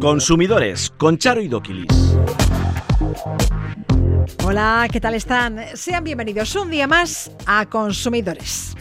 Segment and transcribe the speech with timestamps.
[0.00, 2.16] Consumidores con Charo y Doquilis.
[4.44, 5.60] Hola, ¿qué tal están?
[5.74, 8.74] Sean bienvenidos un día más a Consumidores.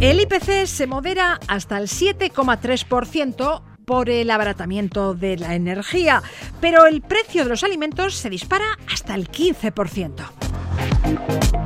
[0.00, 6.22] El IPC se modera hasta el 7,3% por el abaratamiento de la energía,
[6.60, 11.61] pero el precio de los alimentos se dispara hasta el 15%.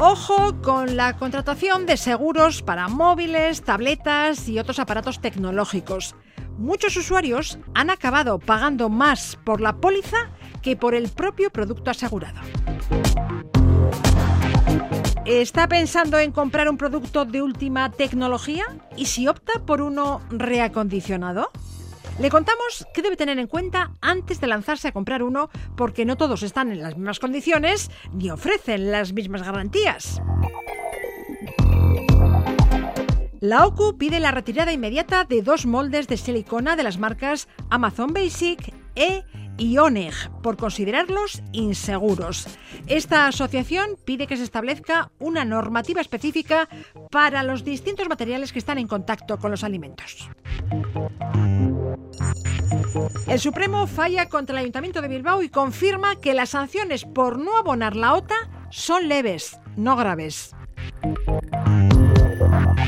[0.00, 6.14] Ojo con la contratación de seguros para móviles, tabletas y otros aparatos tecnológicos.
[6.56, 10.30] Muchos usuarios han acabado pagando más por la póliza
[10.62, 12.38] que por el propio producto asegurado.
[15.24, 18.66] ¿Está pensando en comprar un producto de última tecnología?
[18.96, 21.50] ¿Y si opta por uno reacondicionado?
[22.18, 26.16] Le contamos qué debe tener en cuenta antes de lanzarse a comprar uno porque no
[26.16, 30.20] todos están en las mismas condiciones ni ofrecen las mismas garantías.
[33.40, 38.12] La OCU pide la retirada inmediata de dos moldes de silicona de las marcas Amazon
[38.12, 39.22] Basic e
[39.58, 42.46] IONEG por considerarlos inseguros.
[42.86, 46.68] Esta asociación pide que se establezca una normativa específica
[47.10, 50.28] para los distintos materiales que están en contacto con los alimentos.
[53.26, 57.56] El Supremo falla contra el Ayuntamiento de Bilbao y confirma que las sanciones por no
[57.56, 58.36] abonar la OTA
[58.70, 60.54] son leves, no graves.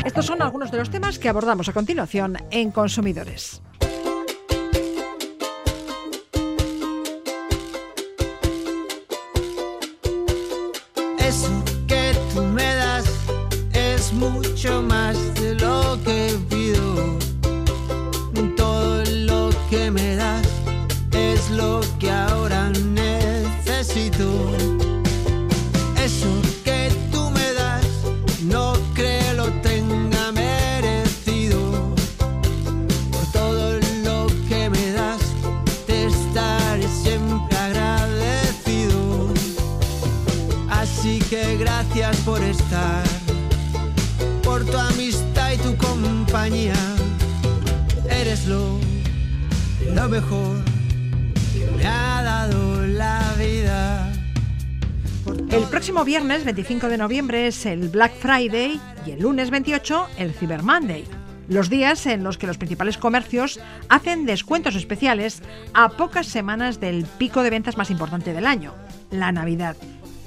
[0.05, 3.63] Estos son algunos de los temas que abordamos a continuación en Consumidores.
[14.21, 17.19] Mucho más de lo que pido.
[46.41, 46.75] Compañía.
[48.09, 48.79] Eres lo,
[49.95, 50.57] lo mejor
[51.53, 54.11] que me ha dado la vida.
[55.51, 60.33] El próximo viernes 25 de noviembre es el Black Friday y el lunes 28 el
[60.33, 61.05] Cyber Monday.
[61.49, 65.43] Los días en los que los principales comercios hacen descuentos especiales
[65.75, 68.73] a pocas semanas del pico de ventas más importante del año,
[69.11, 69.77] la Navidad.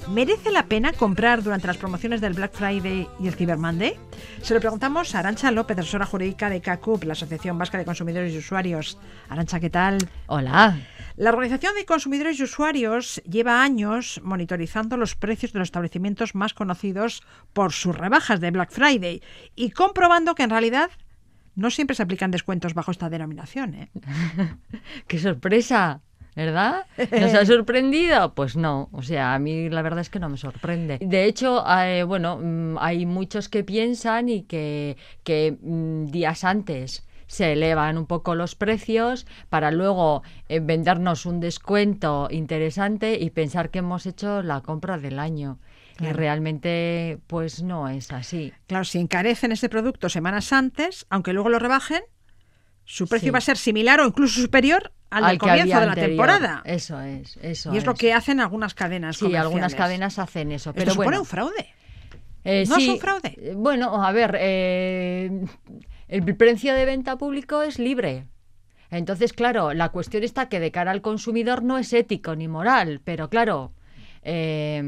[0.08, 3.94] ¿Merece la pena comprar durante las promociones del Black Friday y el Cyber Monday?
[4.42, 8.34] Se lo preguntamos a Arancha López, asesora jurídica de CACUP, la Asociación Vasca de Consumidores
[8.34, 8.98] y Usuarios.
[9.30, 9.98] Arancha, ¿qué tal?
[10.26, 10.76] Hola.
[11.16, 16.52] La Organización de Consumidores y Usuarios lleva años monitorizando los precios de los establecimientos más
[16.52, 17.22] conocidos
[17.54, 19.22] por sus rebajas de Black Friday
[19.56, 20.90] y comprobando que en realidad
[21.54, 23.74] no siempre se aplican descuentos bajo esta denominación.
[23.74, 23.90] ¿eh?
[25.08, 26.02] ¡Qué sorpresa!
[26.36, 26.86] ¿Verdad?
[27.12, 28.34] ¿Nos ha sorprendido?
[28.34, 30.98] Pues no, o sea, a mí la verdad es que no me sorprende.
[31.00, 37.06] De hecho, eh, bueno, mm, hay muchos que piensan y que, que mm, días antes
[37.26, 43.70] se elevan un poco los precios para luego eh, vendernos un descuento interesante y pensar
[43.70, 45.58] que hemos hecho la compra del año.
[46.00, 48.52] Y realmente, pues no es así.
[48.66, 52.02] Claro, si encarecen ese producto semanas antes, aunque luego lo rebajen,
[52.84, 53.30] su precio Sí.
[53.30, 56.62] va a ser similar o incluso superior al, comienzo de la temporada.
[56.64, 60.70] Eso es, eso y es, lo que hacen algunas cadenas Sí, algunas cadenas hacen eso.
[60.70, 61.74] Esto Pero supone bueno, un fraude.
[62.44, 63.34] Eh, ¿No es un fraude?
[63.38, 65.30] eh, Bueno, a ver, eh,
[66.08, 68.26] el precio de venta público es libre.
[68.90, 73.00] Entonces, claro, la cuestión está que de cara al consumidor no es ético ni moral,
[73.02, 73.72] pero claro,
[74.22, 74.82] eh,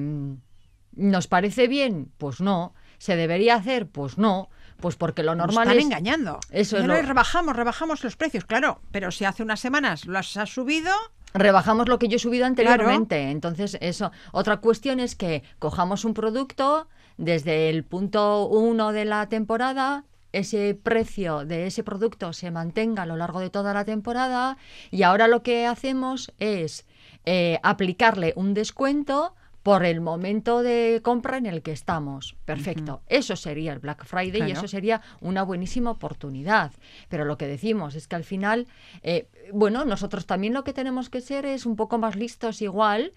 [0.92, 2.12] ¿nos parece bien?
[2.18, 2.74] Pues no.
[2.98, 3.88] ¿Se debería hacer?
[3.88, 4.48] Pues no.
[4.80, 5.84] Pues porque lo Nos normal están es...
[5.84, 6.40] engañando.
[6.50, 8.80] Eso es lo- rebajamos, rebajamos los precios, claro.
[8.90, 10.92] Pero si hace unas semanas los has subido,
[11.34, 13.30] rebajamos lo que yo he subido anteriormente.
[13.30, 14.12] Entonces, eso.
[14.32, 20.78] Otra cuestión es que cojamos un producto desde el punto uno de la temporada, ese
[20.80, 24.58] precio de ese producto se mantenga a lo largo de toda la temporada
[24.90, 26.84] y ahora lo que hacemos es
[27.24, 29.34] eh, aplicarle un descuento
[29.66, 32.36] por el momento de compra en el que estamos.
[32.44, 33.02] Perfecto.
[33.08, 36.70] Eso sería el Black Friday y eso sería una buenísima oportunidad.
[37.08, 38.68] Pero lo que decimos es que al final,
[39.02, 43.10] eh, bueno, nosotros también lo que tenemos que ser es un poco más listos igual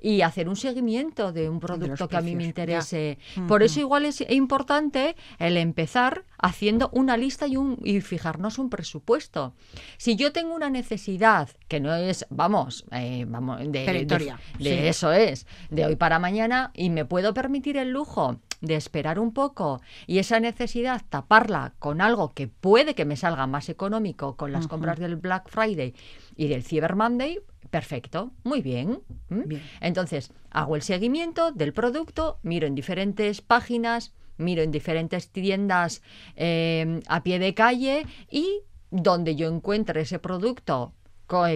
[0.00, 3.18] y hacer un seguimiento de un producto que a mí me interese.
[3.46, 8.70] Por eso igual es importante el empezar haciendo una lista y, un, y fijarnos un
[8.70, 9.54] presupuesto.
[9.98, 14.64] Si yo tengo una necesidad, que no es, vamos, eh, vamos de, de- Peritoria, de
[14.64, 14.86] sí.
[14.88, 19.34] eso es, de hoy para mañana y me puedo permitir el lujo, de esperar un
[19.34, 24.52] poco y esa necesidad taparla con algo que puede que me salga más económico con
[24.52, 25.94] las compras del Black Friday
[26.34, 27.40] y del Cyber Monday,
[27.70, 29.00] perfecto, muy bien.
[29.28, 29.62] Bien.
[29.80, 36.02] Entonces, hago el seguimiento del producto, miro en diferentes páginas, miro en diferentes tiendas
[36.36, 40.94] eh, a pie de calle y donde yo encuentre ese producto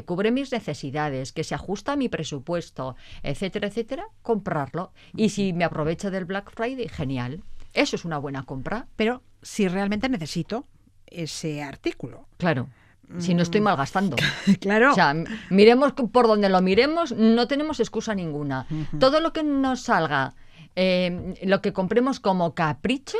[0.04, 4.92] cubre mis necesidades, que se ajusta a mi presupuesto, etcétera, etcétera, comprarlo.
[5.14, 7.42] Y si me aprovecho del Black Friday, genial.
[7.72, 10.66] Eso es una buena compra, Pero si realmente necesito
[11.06, 12.26] ese artículo.
[12.38, 12.68] claro.
[13.18, 14.16] Si no estoy malgastando.
[14.60, 14.90] claro.
[14.90, 15.14] O sea,
[15.48, 18.66] miremos por donde lo miremos, no tenemos excusa ninguna.
[18.98, 20.34] Todo lo que nos salga,
[20.74, 23.18] eh, lo que compremos como capricho,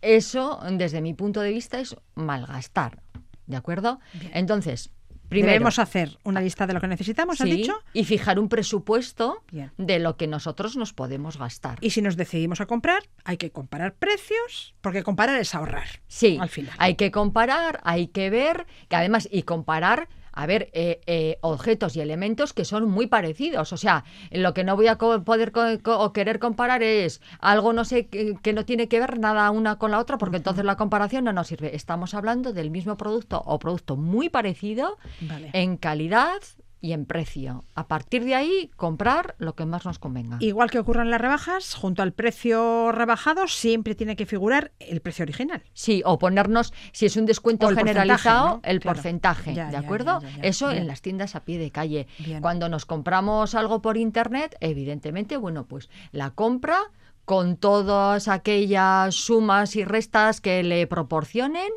[0.00, 3.02] eso, desde mi punto de vista, es malgastar.
[3.46, 4.00] ¿De acuerdo?
[4.32, 4.90] Entonces,
[5.28, 5.52] primero.
[5.52, 7.74] Debemos hacer una lista de lo que necesitamos, ¿has sí, dicho?
[7.92, 9.72] y fijar un presupuesto Bien.
[9.78, 11.78] de lo que nosotros nos podemos gastar.
[11.80, 16.00] Y si nos decidimos a comprar, hay que comparar precios, porque comparar es ahorrar.
[16.08, 16.74] Sí, al final.
[16.78, 21.96] hay que comparar, hay que ver, que además, y comparar, a ver, eh, eh, objetos
[21.96, 23.72] y elementos que son muy parecidos.
[23.72, 27.72] O sea, lo que no voy a co- poder co- o querer comparar es algo,
[27.72, 30.64] no sé, que, que no tiene que ver nada una con la otra, porque entonces
[30.64, 31.74] la comparación no nos sirve.
[31.74, 35.50] Estamos hablando del mismo producto o producto muy parecido Vale.
[35.54, 36.38] en calidad
[36.80, 37.64] y en precio.
[37.74, 40.36] A partir de ahí, comprar lo que más nos convenga.
[40.40, 45.22] Igual que ocurren las rebajas, junto al precio rebajado siempre tiene que figurar el precio
[45.22, 45.62] original.
[45.72, 48.70] Sí, o ponernos, si es un descuento el generalizado, porcentaje, ¿no?
[48.72, 48.94] el Claro.
[48.96, 50.20] porcentaje, Ya, ¿de ya, acuerdo?
[50.20, 50.28] ya.
[50.42, 50.82] Eso Bien.
[50.82, 52.06] en las tiendas a pie de calle.
[52.18, 52.40] Bien.
[52.42, 56.78] Cuando nos compramos algo por internet, evidentemente, bueno, pues la compra
[57.26, 61.70] con todas aquellas sumas y restas que le proporcionen,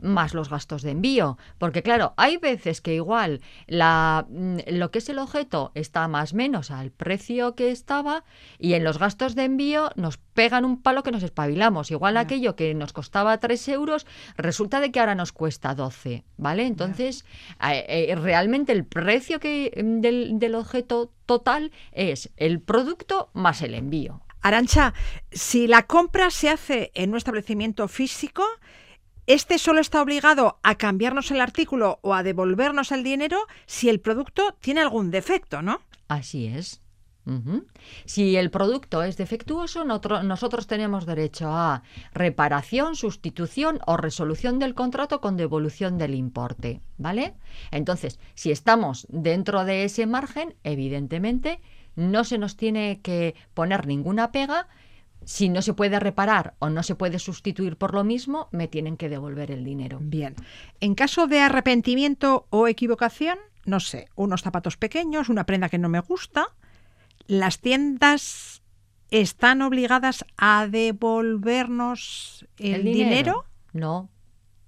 [0.00, 1.38] más los gastos de envío.
[1.58, 6.32] Porque claro, hay veces que igual la, mm, lo que es el objeto está más
[6.32, 8.24] o menos al precio que estaba
[8.58, 11.90] y en los gastos de envío nos pegan un palo que nos espabilamos.
[11.90, 14.06] Igual aquello que nos costaba 3 euros,
[14.38, 16.66] resulta de que ahora nos cuesta 12, ¿vale?
[16.66, 17.26] Entonces,
[17.62, 23.60] eh, eh, realmente el precio que, mm, del, del objeto total es el producto más
[23.60, 24.23] el envío.
[24.44, 24.92] Arancha,
[25.32, 28.44] si la compra se hace en un establecimiento físico,
[29.26, 34.00] este solo está obligado a cambiarnos el artículo o a devolvernos el dinero si el
[34.00, 35.80] producto tiene algún defecto, ¿no?
[36.08, 36.82] Así es.
[38.04, 41.82] Si el producto es defectuoso, nosotros tenemos derecho a
[42.12, 47.32] reparación, sustitución o resolución del contrato con devolución del importe, ¿vale?
[47.70, 51.62] Entonces, si estamos dentro de ese margen, evidentemente
[51.96, 54.68] no se nos tiene que poner ninguna pega.
[55.24, 58.96] Si no se puede reparar o no se puede sustituir por lo mismo, me tienen
[58.96, 59.98] que devolver el dinero.
[60.02, 60.34] Bien.
[60.80, 65.88] En caso de arrepentimiento o equivocación, no sé, unos zapatos pequeños, una prenda que no
[65.88, 66.48] me gusta,
[67.26, 68.62] las tiendas
[69.10, 73.46] están obligadas a devolvernos el, dinero?
[73.72, 74.10] No,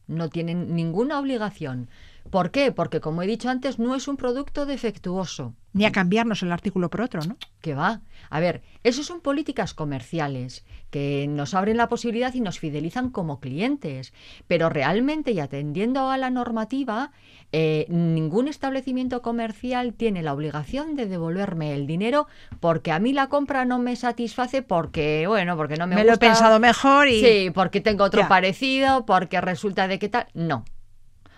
[0.06, 1.90] no tienen ninguna obligación.
[2.30, 2.72] ¿Por qué?
[2.72, 5.54] Porque, como he dicho antes, no es un producto defectuoso.
[5.76, 7.36] Ni a cambiarnos el artículo por otro, ¿no?
[7.60, 8.00] que va.
[8.30, 13.40] A ver, eso son políticas comerciales que nos abren la posibilidad y nos fidelizan como
[13.40, 14.12] clientes.
[14.46, 17.10] Pero realmente, y atendiendo a la normativa,
[17.52, 22.26] eh, ningún establecimiento comercial tiene la obligación de devolverme el dinero
[22.60, 26.10] porque a mí la compra no me satisface porque, bueno, porque no me, Me, lo
[26.10, 26.26] he gusta.
[26.26, 28.28] pensado mejor y Sí, porque tengo otro Ya.
[28.28, 30.26] parecido, porque resulta de que tal.
[30.34, 30.64] No.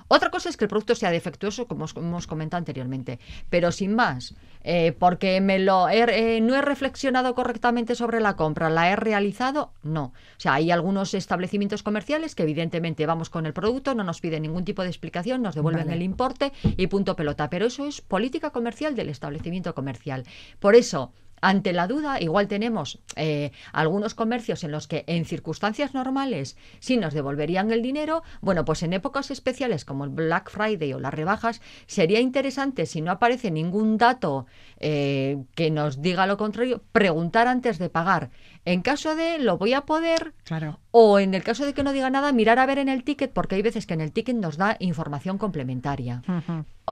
[0.08, 3.18] Otra cosa es que el producto sea defectuoso, como os- hemos comentado anteriormente,
[3.50, 4.34] pero sin más,
[4.64, 8.96] eh, porque me lo he- eh, no he reflexionado correctamente sobre la compra, la he
[8.96, 10.04] realizado, no.
[10.06, 14.42] O sea, hay algunos establecimientos comerciales que evidentemente vamos con el producto, no nos piden
[14.42, 15.96] ningún tipo de explicación, nos devuelven Vale.
[15.96, 17.50] el importe y punto pelota.
[17.50, 20.24] Pero eso es política comercial del establecimiento comercial.
[20.58, 25.95] Por eso, ante la duda, igual tenemos eh, algunos comercios en los que en circunstancias
[25.95, 28.23] normales sí nos devolverían el dinero.
[28.40, 33.00] Bueno, pues en épocas especiales como el Black Friday o las rebajas, sería interesante, si
[33.00, 34.47] no aparece ningún dato
[34.78, 38.30] eh, que nos diga lo contrario, preguntar antes de pagar.
[38.64, 40.78] En caso de lo voy a poder, claro.
[40.90, 43.33] o en el caso de que no diga nada, mirar a ver en el ticket,
[43.33, 46.23] porque hay veces que en el ticket nos da información complementaria.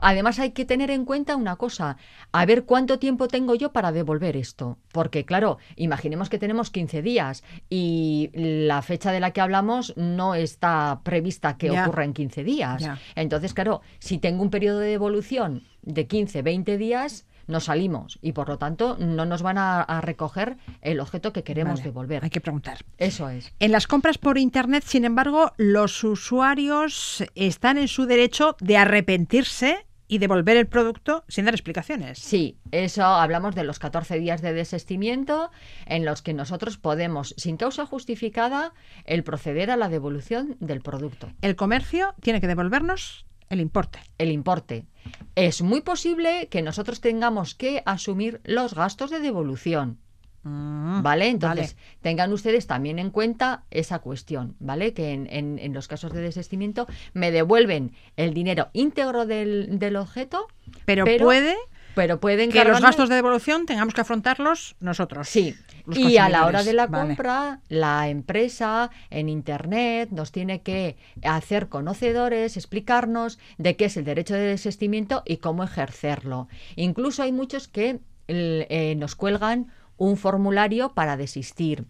[0.01, 1.97] Además hay que tener en cuenta una cosa,
[2.33, 4.79] a ver cuánto tiempo tengo yo para devolver esto.
[4.93, 10.35] Porque claro, imaginemos que tenemos 15 días y la fecha de la que hablamos no
[10.35, 12.89] está prevista que ocurra en 15 días.
[13.15, 18.33] Entonces, claro, si tengo un periodo de devolución de 15, 20 días, nos salimos y
[18.33, 22.25] por lo tanto no nos van a, a recoger el objeto que queremos Vale, devolver.
[22.25, 22.79] Hay que preguntar.
[22.99, 23.53] Eso es.
[23.59, 29.87] En las compras por Internet, sin embargo, los usuarios están en su derecho de arrepentirse
[30.09, 32.19] y devolver el producto sin dar explicaciones.
[32.19, 35.51] Sí, eso hablamos de los 14 días de desestimiento
[35.87, 38.73] en los que nosotros podemos, sin causa justificada,
[39.05, 41.33] el proceder a la devolución del producto.
[41.43, 44.01] El comercio tiene que devolvernos el importe.
[44.19, 44.87] El importe.
[45.35, 49.99] Es muy posible que nosotros tengamos que asumir los gastos de devolución.
[50.43, 51.29] Mm, ¿Vale?
[51.29, 54.93] Entonces, tengan ustedes también en cuenta esa cuestión, ¿vale?
[54.93, 60.47] Que en, los casos de desestimiento me devuelven el dinero íntegro del, objeto,
[60.85, 61.57] pero, puede
[61.97, 65.31] pero pueden que los gastos de devolución tengamos que afrontarlos nosotros.
[65.31, 65.55] Sí.
[65.95, 71.71] Y a la hora de la compra, la empresa en Internet nos tiene que hacer
[71.71, 76.49] conocedores, explicarnos de qué es el derecho de desestimiento y cómo ejercerlo.
[76.75, 81.87] Incluso hay muchos que eh, nos cuelgan un formulario para desistir.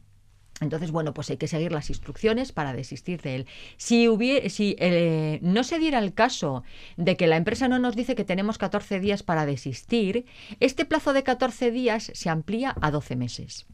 [0.61, 3.47] Entonces, bueno, pues hay que seguir las instrucciones para desistir de él.
[3.77, 6.63] Si, hubiera, si eh, no se diera el caso
[6.97, 10.25] de que la empresa no nos dice que tenemos 14 días para desistir,
[10.61, 13.67] este plazo de 14 días se amplía a 12 meses.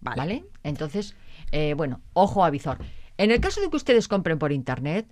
[0.00, 0.44] Vale.
[0.62, 1.14] Entonces,
[1.52, 2.78] eh, bueno, ojo a visor.
[3.18, 5.06] En el caso de que ustedes compren por Internet,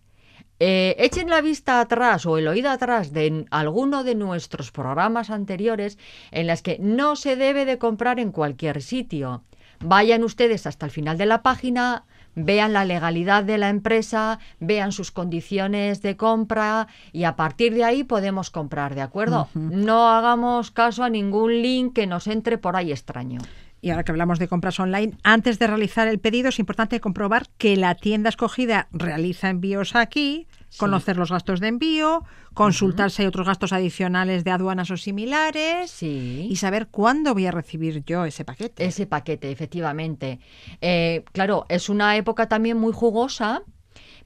[0.59, 5.99] eh, echen la vista atrás o el oído atrás de alguno de nuestros programas anteriores
[6.31, 9.45] en las que no se debe de comprar en cualquier sitio.
[9.83, 14.93] Vayan ustedes hasta el final de la página, vean la legalidad de la empresa, vean
[14.93, 19.49] sus condiciones de compra y a partir de ahí podemos comprar, ¿de acuerdo?
[19.55, 23.41] No hagamos caso a ningún link que nos entre por ahí extraño.
[23.81, 27.47] Y ahora que hablamos de compras online, antes de realizar el pedido es importante comprobar
[27.57, 30.47] que la tienda escogida realiza envíos aquí,
[30.77, 32.25] conocer los gastos de envío,
[32.55, 37.51] consultar si hay otros gastos adicionales de aduanas o similares y saber cuándo voy a
[37.51, 38.85] recibir yo ese paquete.
[38.85, 40.41] Ese paquete, efectivamente.
[40.81, 43.63] Eh, claro, es una época también muy jugosa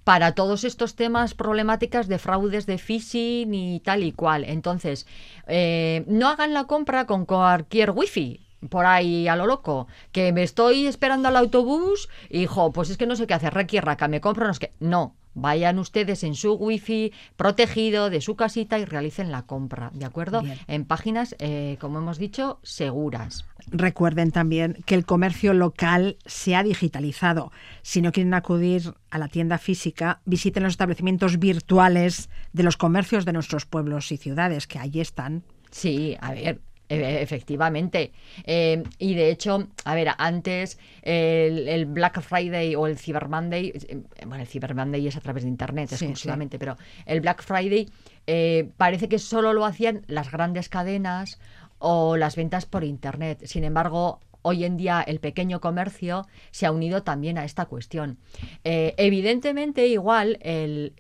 [0.05, 4.45] para todos estos temas problemáticas de fraudes de phishing y tal y cual.
[4.45, 5.07] Entonces,
[5.47, 10.43] eh, no hagan la compra con cualquier wifi por ahí a lo loco, que me
[10.43, 14.21] estoy esperando al autobús y, hijo, pues es que no sé qué hacer, requiera, me
[14.21, 14.73] compro, no es que...
[14.81, 20.05] No, vayan ustedes en su wifi protegido de su casita y realicen la compra, ¿de
[20.05, 20.43] acuerdo?
[20.67, 23.45] En páginas, eh, como hemos dicho, seguras.
[23.67, 27.51] Recuerden también que el comercio local se ha digitalizado.
[27.83, 33.25] Si no quieren acudir a la tienda física, visiten los establecimientos virtuales de los comercios
[33.25, 35.45] de nuestros pueblos y ciudades, que allí están.
[35.71, 38.13] Sí, a ver, efectivamente.
[38.45, 44.03] Eh, y de hecho, a ver, antes el, Black Friday o el Cyber Monday, eh,
[44.27, 46.77] bueno, el Cyber Monday es a través de Internet exclusivamente, pero
[47.07, 47.89] el Black Friday
[48.27, 51.39] eh, parece que solo lo hacían las grandes cadenas
[51.79, 53.43] o las ventas por Internet.
[53.47, 58.19] Sin embargo, hoy en día el pequeño comercio se ha unido también a esta cuestión.
[58.63, 60.95] evidentemente, igual el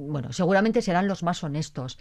[0.00, 1.98] bueno, seguramente serán los más honestos.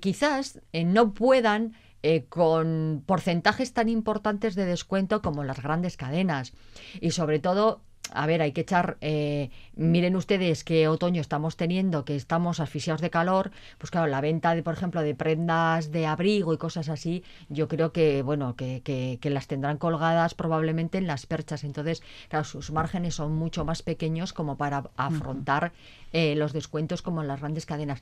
[0.00, 1.74] quizás no puedan
[2.08, 6.52] eh, con porcentajes tan importantes de descuento como las grandes cadenas.
[7.00, 7.80] Y sobre todo,
[8.12, 13.00] a ver, hay que echar, eh, miren ustedes qué otoño estamos teniendo, que estamos asfixiados
[13.00, 16.88] de calor, pues claro, la venta de, por ejemplo, de prendas de abrigo y cosas
[16.88, 21.64] así, yo creo que, bueno, que, que, las tendrán colgadas probablemente en las perchas.
[21.64, 25.72] Entonces, claro, sus márgenes son mucho más pequeños como para afrontar
[26.12, 28.00] eh, los descuentos como en las grandes cadenas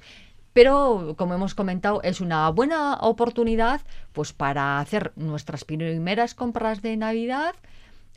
[0.54, 3.82] pero como hemos comentado es una buena oportunidad
[4.12, 7.54] pues para hacer nuestras primeras compras de Navidad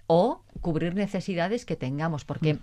[0.06, 2.60] o cubrir necesidades que tengamos porque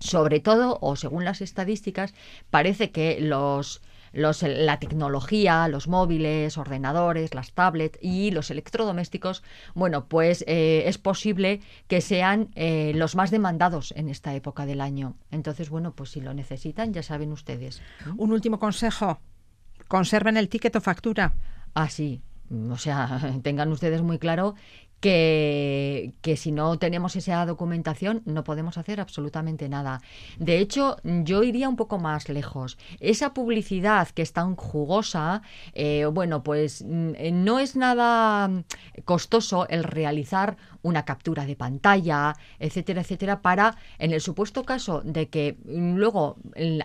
[0.00, 2.12] sobre todo o según las estadísticas
[2.50, 3.80] parece que los
[4.14, 9.42] la tecnología, los móviles, ordenadores, las tablets y los electrodomésticos,
[9.74, 14.80] bueno, pues eh, es posible que sean eh, los más demandados en esta época del
[14.80, 15.16] año.
[15.30, 17.82] Entonces, bueno, pues si lo necesitan, ya saben ustedes.
[18.16, 19.20] Un último consejo,
[19.88, 21.34] conserven el ticket o factura.
[21.74, 22.22] Ah, sí.
[22.70, 24.54] O sea, tengan ustedes muy claro
[25.04, 30.00] que, si no tenemos esa documentación no podemos hacer absolutamente nada.
[30.38, 32.78] De hecho, yo iría un poco más lejos.
[33.00, 35.42] Esa publicidad que es tan jugosa,
[35.74, 38.50] eh, bueno, pues mm, no es nada
[39.04, 45.28] costoso el realizar una captura de pantalla, etcétera, etcétera, para, en el supuesto caso de
[45.28, 46.36] que luego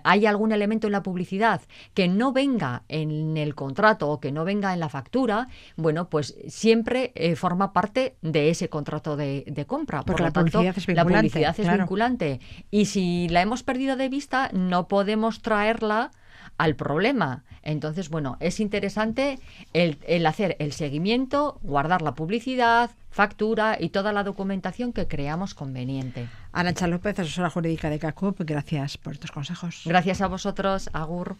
[0.03, 1.61] haya algún elemento en la publicidad
[1.93, 6.35] que no venga en el contrato o que no venga en la factura, bueno, pues
[6.47, 10.03] siempre eh, forma parte de ese contrato de, compra.
[10.03, 10.95] Por la, publicidad es vinculante.
[10.95, 12.39] La publicidad es vinculante.
[12.71, 16.11] Y si la hemos perdido de vista, no podemos traerla
[16.59, 17.43] al problema.
[17.63, 19.39] Entonces, bueno, es interesante
[19.73, 26.29] el, hacer el seguimiento, guardar la publicidad, factura y toda la documentación que creamos conveniente.
[26.51, 29.83] Arancha López, asesora jurídica de CACUP, gracias por estos consejos.
[29.85, 31.37] Gracias a vosotros, Agur.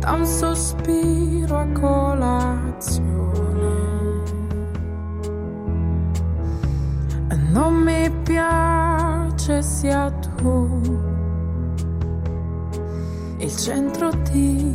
[0.00, 3.47] Da un sospiro a colazione.
[7.36, 10.80] Non mi piace sia tu
[13.38, 14.74] il centro di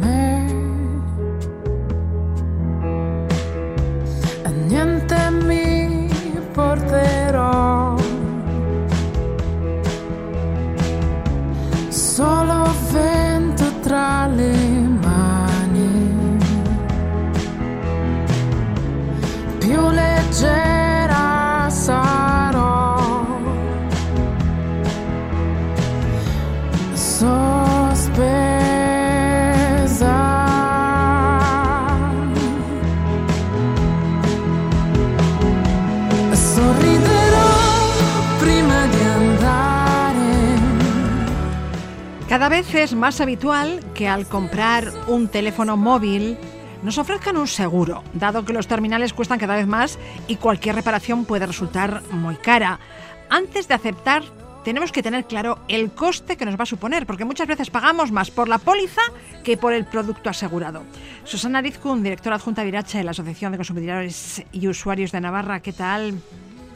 [0.00, 0.30] me.
[4.68, 5.61] Niente mi
[42.72, 46.38] Cada vez es más habitual que al comprar un teléfono móvil
[46.82, 51.26] nos ofrezcan un seguro, dado que los terminales cuestan cada vez más y cualquier reparación
[51.26, 52.80] puede resultar muy cara.
[53.28, 54.22] Antes de aceptar,
[54.64, 58.10] tenemos que tener claro el coste que nos va a suponer, porque muchas veces pagamos
[58.10, 59.02] más por la póliza
[59.44, 60.82] que por el producto asegurado.
[61.24, 65.60] Susana Rizkun, directora adjunta de Irache de la Asociación de Consumidores y Usuarios de Navarra,
[65.60, 66.14] ¿qué tal?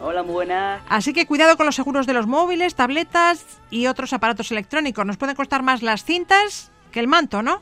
[0.00, 0.82] Hola, muy buenas.
[0.88, 5.06] Así que cuidado con los seguros de los móviles, tabletas y otros aparatos electrónicos.
[5.06, 7.60] Nos pueden costar más las cintas que el manto, ¿no?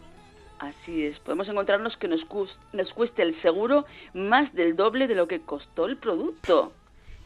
[0.59, 5.15] Así es, podemos encontrarnos que nos, cus- nos cueste el seguro más del doble de
[5.15, 6.73] lo que costó el producto.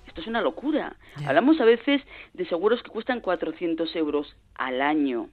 [0.07, 0.97] Esto es una locura.
[1.27, 2.03] Hablamos a veces
[2.35, 5.29] de seguros que cuestan 400 euros al año.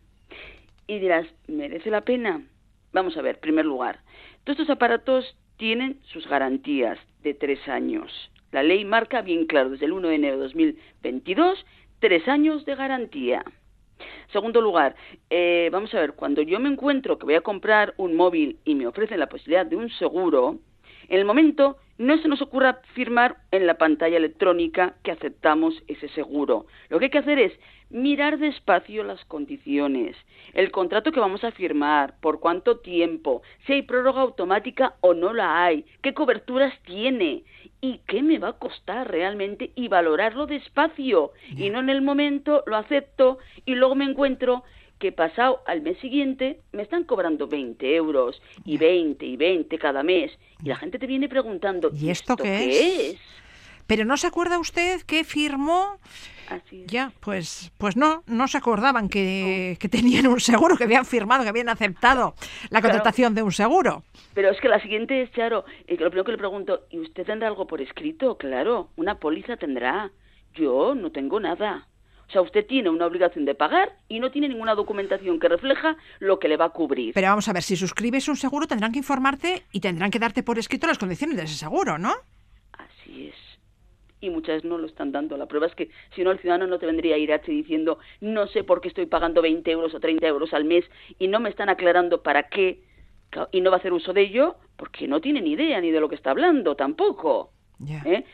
[0.87, 2.41] Y dirás, ¿merece la pena?
[2.93, 3.99] Vamos a ver, en primer lugar,
[4.43, 8.11] todos estos aparatos tienen sus garantías de tres años.
[8.55, 11.65] La ley marca bien claro, desde el 1 de enero de 2022,
[11.99, 13.43] tres años de garantía.
[14.31, 14.95] Segundo lugar,
[15.29, 18.75] eh, vamos a ver, cuando yo me encuentro que voy a comprar un móvil y
[18.75, 20.59] me ofrecen la posibilidad de un seguro,
[21.09, 26.09] en el momento no se nos ocurra firmar en la pantalla electrónica que aceptamos ese
[26.09, 26.65] seguro.
[26.89, 27.53] Lo que hay que hacer es
[27.89, 30.17] mirar despacio las condiciones,
[30.53, 35.33] el contrato que vamos a firmar, por cuánto tiempo, si hay prórroga automática o no
[35.33, 37.43] la hay, qué coberturas tiene
[37.81, 41.31] y qué me va a costar realmente y valorarlo despacio.
[41.55, 44.63] Y no en el momento lo acepto y luego me encuentro
[45.05, 50.01] que pasado al mes siguiente me están cobrando 20 euros y 20 y 20 cada
[50.01, 50.31] mes
[50.63, 53.17] y la gente te viene preguntando ¿Y esto qué es?
[53.85, 55.99] Pero ¿no se acuerda usted que firmó?
[56.49, 56.87] Así es.
[56.87, 61.43] Ya, pues, pues no, no se acordaban que, que tenían un seguro, que habían firmado,
[61.43, 62.33] que habían aceptado
[62.71, 62.93] la Claro.
[62.95, 64.01] contratación de un seguro.
[64.33, 67.27] Pero es que la siguiente es, Charo, eh, lo primero que le pregunto, ¿y usted
[67.27, 68.39] tendrá algo por escrito?
[68.39, 70.09] Claro, una póliza tendrá.
[70.55, 71.87] Yo no tengo nada.
[72.27, 75.97] O sea, usted tiene una obligación de pagar y no tiene ninguna documentación que refleja
[76.19, 77.13] lo que le va a cubrir.
[77.13, 80.43] Pero vamos a ver, si suscribes un seguro tendrán que informarte y tendrán que darte
[80.43, 82.13] por escrito las condiciones de ese seguro, ¿no?
[82.73, 83.35] Así es.
[84.21, 85.37] Y muchas no lo están dando.
[85.37, 88.47] La prueba es que si no, el ciudadano no te vendría a ir diciendo no
[88.47, 90.85] sé por qué estoy pagando 20 euros o 30 euros al mes
[91.19, 92.83] y no me están aclarando para qué
[93.51, 95.99] y no va a hacer uso de ello porque no tiene ni idea ni de
[95.99, 97.51] lo que está hablando tampoco.
[97.79, 98.01] Ya.
[98.05, 98.25] ¿eh?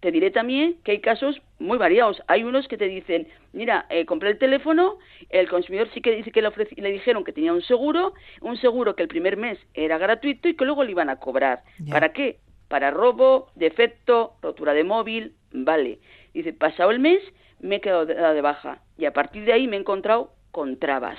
[0.00, 2.22] Te diré también que hay casos muy variados.
[2.26, 6.32] Hay unos que te dicen, mira, eh, compré el teléfono, el consumidor sí que dice
[6.32, 10.48] que le, dijeron que tenía un seguro, un seguro que el primer mes era gratuito
[10.48, 11.62] y que luego le iban a cobrar.
[11.90, 12.38] ¿Para qué?
[12.68, 15.98] Para robo, defecto, rotura de móvil, vale.
[16.32, 17.20] Dice, pasado el mes
[17.60, 20.78] me he quedado de, de baja y a partir de ahí me he encontrado con
[20.78, 21.18] trabas.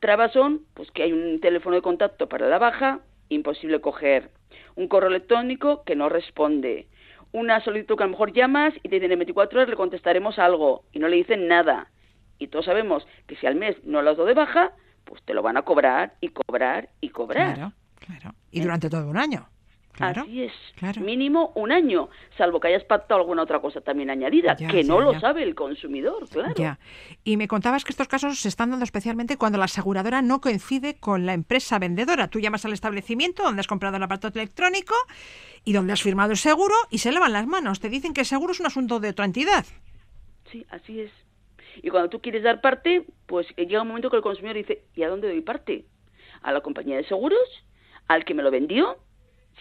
[0.00, 4.30] Trabas son pues que hay un teléfono de contacto para la baja, imposible coger.
[4.76, 6.86] Un correo electrónico que no responde.
[7.32, 10.38] Una solicitud que a lo mejor llamas y te dicen en 24 horas le contestaremos
[10.38, 11.90] algo y no le dicen nada.
[12.38, 14.72] Y todos sabemos que si al mes no lo has dado de baja,
[15.04, 17.54] pues te lo van a cobrar y cobrar y cobrar.
[17.54, 18.34] Claro, claro.
[18.50, 19.48] Y durante todo un año.
[20.02, 20.22] Claro.
[20.22, 20.52] Así es.
[20.76, 21.00] claro.
[21.00, 24.98] Mínimo un año, salvo que hayas pactado alguna otra cosa también añadida, Ya, que no
[24.98, 26.54] ya, lo sabe el consumidor, claro.
[26.56, 26.78] Ya.
[27.24, 30.98] Y me contabas que estos casos se están dando especialmente cuando la aseguradora no coincide
[30.98, 32.28] con la empresa vendedora.
[32.28, 34.94] Tú llamas al establecimiento donde has comprado el aparato electrónico
[35.64, 37.80] y donde has firmado el seguro y se lavan las manos.
[37.80, 39.64] Te dicen que el seguro es un asunto de otra entidad.
[40.50, 41.10] Sí, así es.
[41.82, 44.84] Y cuando tú quieres dar parte, pues eh, llega un momento que el consumidor dice,
[44.94, 45.86] ¿y a dónde doy parte?
[46.42, 47.38] ¿A la compañía de seguros?
[48.08, 48.98] ¿Al que me lo vendió?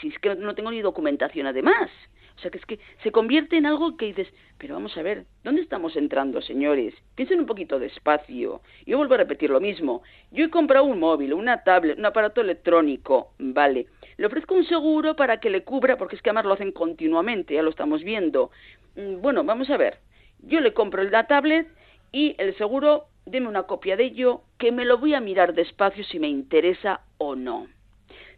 [0.02, 1.90] Si es que no tengo ni documentación además.
[2.38, 5.26] O sea que es que se convierte en algo que dices, pero vamos a ver,
[5.44, 6.96] ¿dónde estamos entrando, señores?
[7.14, 8.62] Piensen un poquito despacio.
[8.86, 10.02] Yo vuelvo a repetir lo mismo.
[10.32, 13.86] Yo he comprado un móvil, una tablet, un aparato electrónico, vale.
[14.18, 17.54] le ofrezco un seguro para que le cubra, porque es que además lo hacen continuamente,
[17.54, 18.50] ya lo estamos viendo.
[18.96, 20.00] Mm, bueno, vamos a ver.
[20.40, 21.68] Yo le compro la tablet
[22.12, 26.04] y el seguro, deme una copia de ello, que me lo voy a mirar despacio
[26.04, 27.68] si me interesa o no.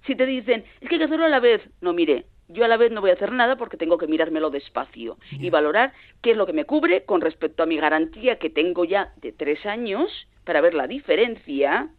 [0.05, 2.67] Si te dicen, es que hay que hacerlo a la vez, no mire, yo a
[2.67, 6.31] la vez no voy a hacer nada porque tengo que mirármelo despacio y valorar qué
[6.31, 9.65] es lo que me cubre con respecto a mi garantía que tengo ya de tres
[9.65, 10.09] años
[10.43, 11.89] para ver la diferencia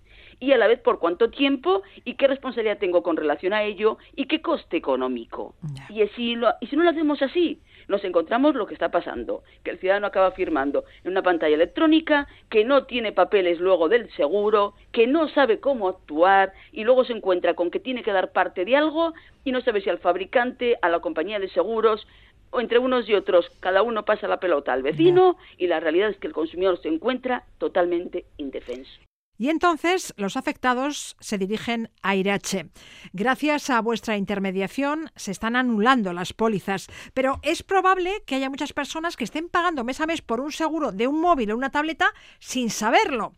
[0.41, 3.99] y a la vez por cuánto tiempo y qué responsabilidad tengo con relación a ello
[4.15, 5.55] y qué coste económico.
[5.89, 9.43] Y, si lo, y si no lo hacemos así, nos encontramos lo que está pasando,
[9.63, 14.11] que el ciudadano acaba firmando en una pantalla electrónica, que no tiene papeles luego del
[14.13, 18.33] seguro, que no sabe cómo actuar y luego se encuentra con que tiene que dar
[18.33, 22.07] parte de algo y no sabe si al fabricante, a la compañía de seguros
[22.51, 26.11] o entre unos y otros, cada uno pasa la pelota al vecino y la realidad
[26.11, 28.93] es que el consumidor se encuentra totalmente indefenso.
[29.37, 32.67] Y entonces los afectados se dirigen a Irache.
[33.13, 38.73] Gracias a vuestra intermediación se están anulando las pólizas, pero es probable que haya muchas
[38.73, 41.71] personas que estén pagando mes a mes por un seguro de un móvil o una
[41.71, 42.07] tableta
[42.39, 43.33] sin saberlo.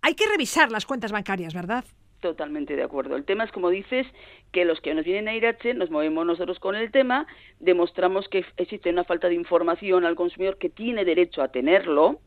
[0.00, 1.84] Hay que revisar las cuentas bancarias, ¿verdad?
[2.20, 3.16] Totalmente de acuerdo.
[3.16, 4.06] El tema es, como dices,
[4.50, 7.26] que los que nos vienen a Irache nos movemos nosotros con el tema,
[7.60, 12.20] demostramos que existe una falta de información al consumidor que tiene derecho a tenerlo,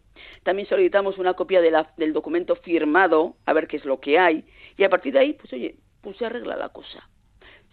[0.44, 4.46] también solicitamos una copia del documento firmado, a ver qué es lo que hay,
[4.78, 7.08] y a partir de ahí, pues oye, pues se arregla la cosa.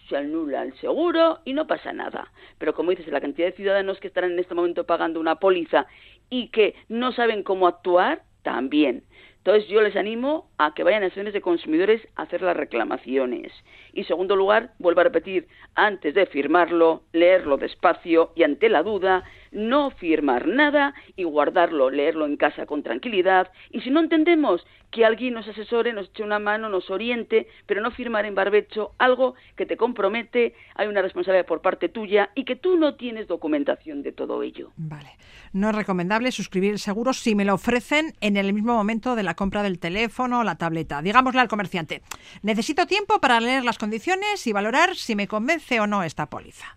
[0.08, 2.30] Se anula el seguro y no pasa nada.
[2.58, 5.86] Pero como dices, la cantidad de ciudadanos que están en este momento pagando una póliza
[6.28, 9.04] y que no saben cómo actuar, también.
[9.44, 13.52] Entonces yo les animo a que vayan a acciones de consumidores a hacer las reclamaciones.
[13.92, 19.22] Y segundo lugar, vuelvo a repetir, antes de firmarlo, leerlo despacio y ante la duda,
[19.52, 23.52] no firmar nada y guardarlo, leerlo en casa con tranquilidad.
[23.70, 27.82] Y si no entendemos, que alguien nos asesore, nos eche una mano, nos oriente, pero
[27.82, 32.44] no firmar en barbecho algo que te compromete, hay una responsabilidad por parte tuya y
[32.44, 34.70] que tú no tienes documentación de todo ello.
[34.76, 35.10] Vale.
[35.52, 39.24] No es recomendable suscribir el seguro si me lo ofrecen en el mismo momento de
[39.24, 41.02] la compra del teléfono o la tableta.
[41.02, 42.02] Digámosle al comerciante,
[42.42, 46.76] necesito tiempo para leer las condiciones y valorar si me convence o no esta póliza.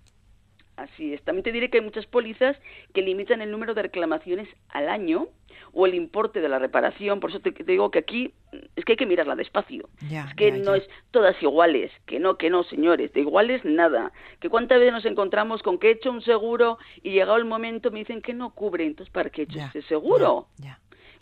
[0.78, 1.24] Así es.
[1.24, 2.56] También te diré que hay muchas pólizas
[2.93, 5.28] que limitan el número de reclamaciones al año
[5.74, 7.20] o el importe de la reparación.
[7.20, 8.34] Por eso te, digo que aquí
[8.76, 9.89] es que hay que mirarla despacio.
[10.02, 11.91] es que no es todas iguales.
[12.06, 13.12] Que no, que no, señores.
[13.13, 14.12] De iguales nada.
[14.39, 17.89] Que cuántas veces nos encontramos con que he hecho un seguro y llegado el momento
[17.89, 18.86] me dicen que no cubre.
[18.86, 20.48] Entonces, ¿para qué he hecho ese seguro?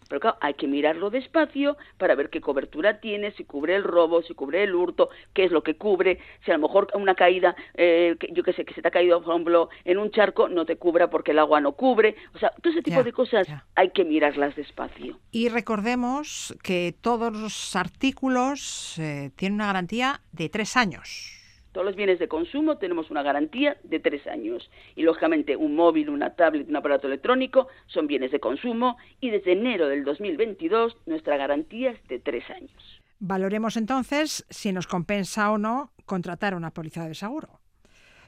[0.08, 4.22] Pero claro, hay que mirarlo despacio para ver qué cobertura tiene, si cubre el robo,
[4.22, 7.56] si cubre el hurto, qué es lo que cubre, si a lo mejor una caída,
[7.76, 10.65] eh, yo qué sé, que se te ha caído, por ejemplo, en un charco, no
[10.65, 12.15] te cubra porque el agua no cubre.
[12.34, 15.20] O sea, todo ese tipo de cosas hay que mirarlas despacio.
[15.32, 21.35] Y recordemos que todos los artículos eh, tienen una garantía de tres años.
[21.76, 24.72] Todos los bienes de consumo tenemos una garantía de tres años.
[24.96, 29.52] Y lógicamente un móvil, una tablet, un aparato electrónico son bienes de consumo y desde
[29.52, 33.02] enero del 2022 nuestra garantía es de tres años.
[33.20, 37.60] Valoremos entonces si nos compensa o no contratar una póliza de seguro.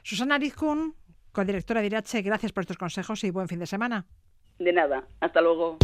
[0.02, 0.94] Susana Rizkun,
[1.32, 4.04] codirectora de Irache, gracias por estos consejos y buen fin de semana.
[4.58, 5.78] De nada, hasta luego.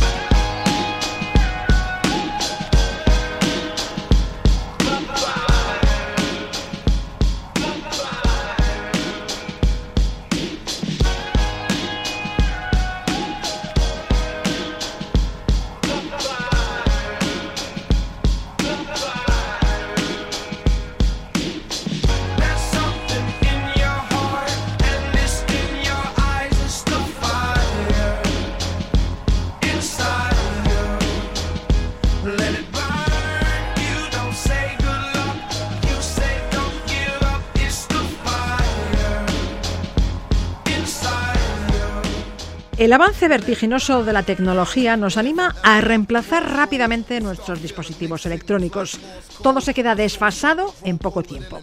[42.84, 49.00] El avance vertiginoso de la tecnología nos anima a reemplazar rápidamente nuestros dispositivos electrónicos.
[49.42, 51.62] Todo se queda desfasado en poco tiempo.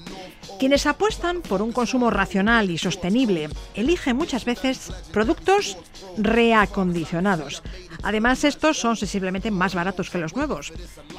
[0.58, 5.78] Quienes apuestan por un consumo racional y sostenible eligen muchas veces productos
[6.18, 7.62] reacondicionados.
[8.02, 10.74] Además, estos son sensiblemente más baratos que los nuevos.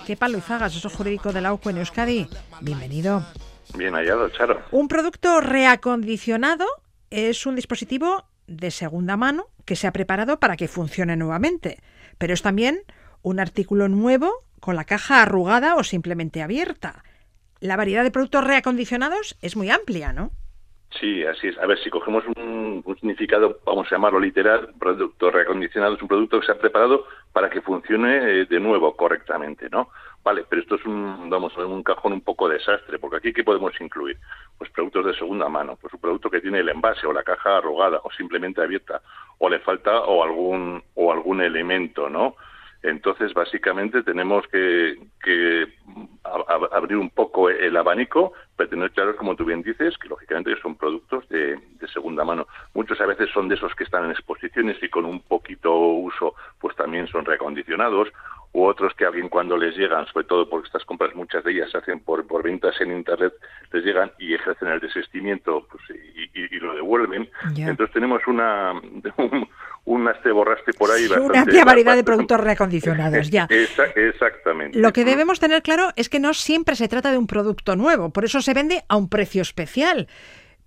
[0.05, 2.29] ¿Qué palo y zagas, eso jurídico de la UCO en Euskadi?
[2.61, 3.25] Bienvenido.
[3.77, 4.62] Bien hallado, Charo.
[4.73, 6.67] Un producto reacondicionado
[7.09, 11.78] es un dispositivo de segunda mano que se ha preparado para que funcione nuevamente,
[12.18, 12.81] pero es también
[13.22, 17.05] un artículo nuevo con la caja arrugada o simplemente abierta.
[17.61, 20.31] La variedad de productos reacondicionados es muy amplia, ¿no?
[21.00, 21.59] Sí, así es.
[21.59, 26.38] A ver, si cogemos un, significado, vamos a llamarlo literal, producto reacondicionado es un producto
[26.38, 29.88] que se ha preparado para que funcione eh, de nuevo correctamente, ¿no?
[30.24, 33.72] Vale, pero esto es un, vamos, un cajón un poco desastre, porque aquí ¿qué podemos
[33.80, 34.16] incluir?
[34.56, 37.58] Pues productos de segunda mano, pues un producto que tiene el envase o la caja
[37.58, 39.02] arrugada o simplemente abierta,
[39.38, 42.37] o le falta o algún, o algún elemento, ¿no?
[42.82, 44.98] Entonces, básicamente tenemos que,
[46.72, 50.74] abrir un poco el abanico, pero tener claro, como tú bien dices, que lógicamente son
[50.76, 51.61] productos de,
[51.92, 52.46] segunda mano.
[52.74, 56.35] Muchos a veces son de esos que están en exposiciones y con un poquito uso,
[56.58, 58.08] pues también son reacondicionados,
[58.53, 61.71] u otros que alguien cuando les llegan, sobre todo porque estas compras muchas de ellas
[61.71, 63.33] se hacen por, por ventas en Internet,
[63.73, 65.83] les llegan y ejercen el desistimiento pues,
[66.35, 67.29] y, lo devuelven.
[67.57, 68.73] Entonces tenemos una,
[69.85, 71.07] un este borraste por ahí.
[71.07, 73.49] Una amplia variedad de productos reacondicionados, ya.
[73.97, 74.79] exactamente.
[74.79, 78.11] Lo que debemos tener claro es que no siempre se trata de un producto nuevo,
[78.11, 80.09] por eso se vende a un precio especial.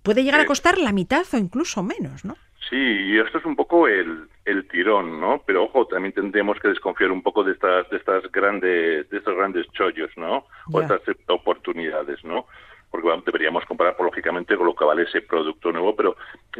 [0.02, 2.36] Puede llegar a costar la mitad o incluso menos, ¿no?
[2.68, 5.42] Sí, y esto es un poco el, el tirón, ¿no?
[5.46, 9.36] Pero ojo, también tendremos que desconfiar un poco de estas, de estas grandes, de estos
[9.36, 10.46] grandes chollos, ¿no?
[10.72, 12.46] O estas oportunidades, ¿no?
[12.90, 16.16] porque deberíamos comparar lógicamente con lo que vale ese producto nuevo, pero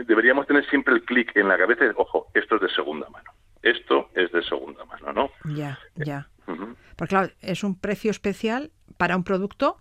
[0.06, 3.30] deberíamos tener siempre el clic en la cabeza, ojo, esto es de segunda mano,
[3.62, 5.54] esto es de segunda mano, ¿no?
[5.54, 6.28] Ya, ya.
[6.96, 9.78] Porque claro, es un precio especial para un producto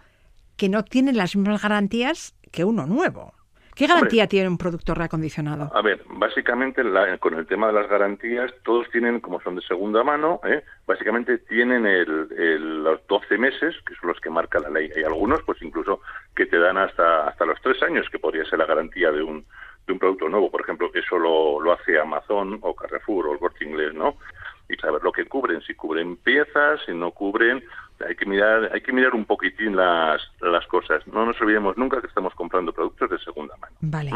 [0.57, 3.33] que no tiene las mismas garantías que uno nuevo.
[3.75, 5.69] ¿Qué garantía tiene un producto reacondicionado?
[5.73, 6.81] A ver, básicamente
[7.19, 10.63] con el tema de las garantías, todos tienen, como son de segunda mano, ¿eh?
[10.87, 14.89] básicamente tienen el, los 12 meses, que son los que marca la ley.
[14.95, 15.99] Hay algunos, pues incluso,
[16.33, 19.45] que te dan hasta, hasta los tres años, que podría ser la garantía de un,
[19.85, 20.49] de un producto nuevo.
[20.49, 24.15] Por ejemplo, eso lo, lo hace Amazon o Carrefour o el Corte Inglés, ¿no?
[24.69, 27.61] Y saber lo que cubren, si cubren piezas, si no cubren,
[28.07, 31.05] hay que mirar hay que mirar un poquitín las, las cosas.
[31.07, 33.75] No nos olvidemos nunca que estamos comprando productos de segunda mano.
[33.81, 34.11] Vale.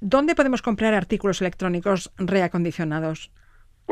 [0.00, 3.30] Dónde podemos comprar artículos electrónicos reacondicionados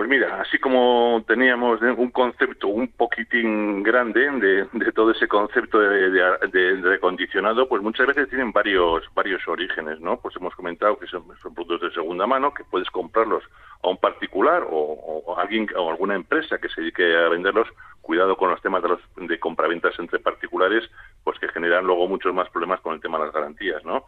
[0.01, 4.31] pues mira, así como teníamos un concepto un poquitín grande
[4.73, 10.19] de, todo ese concepto de, recondicionado, pues muchas veces tienen varios varios orígenes, ¿no?
[10.21, 13.43] Pues hemos comentado que son, productos de segunda mano, que puedes comprarlos
[13.83, 17.69] a un particular o, alguien o alguna empresa que se dedique a venderlos.
[18.03, 20.91] Cuidado con los temas de, los, de compraventas entre particulares,
[21.23, 24.05] pues que generan luego muchos más problemas con el tema de las garantías, ¿no?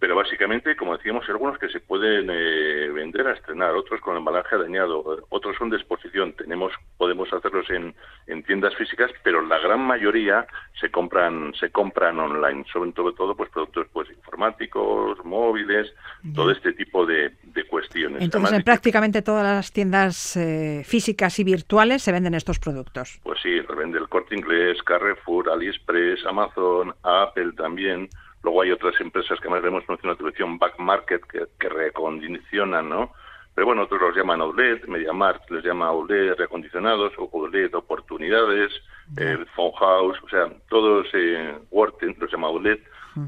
[0.00, 4.16] Pero básicamente, como decíamos, hay algunos que se pueden eh, vender a estrenar, otros con
[4.16, 6.32] embalaje dañado, otros son de exposición.
[6.32, 7.94] Tenemos, podemos hacerlos en,
[8.26, 10.46] en tiendas físicas, pero la gran mayoría
[10.78, 15.92] se compran, se compran online, sobre todo, pues productos pues informáticos, móviles,
[16.34, 17.32] todo este tipo de,
[17.70, 18.22] cuestiones.
[18.22, 23.20] Entonces, en prácticamente todas las tiendas eh, físicas y virtuales se venden estos productos.
[23.22, 28.08] Pues sí, vende el Corte Inglés, Carrefour, AliExpress, Amazon, Apple también.
[28.42, 33.12] Luego hay otras empresas que más vemos una atribución back market que, que recondicionan, ¿no?
[33.58, 38.70] Pero bueno, otros los llaman outlet, MediaMarkt les llama outlet recondicionados o outlet oportunidades,
[39.16, 42.80] el Phone House, o sea, todos, eh, Worten los llama outlet,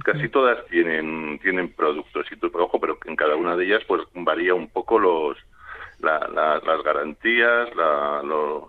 [0.05, 4.03] casi todas tienen tienen productos y todo, ojo, pero en cada una de ellas pues
[4.15, 5.37] varía un poco los
[6.03, 7.69] las garantías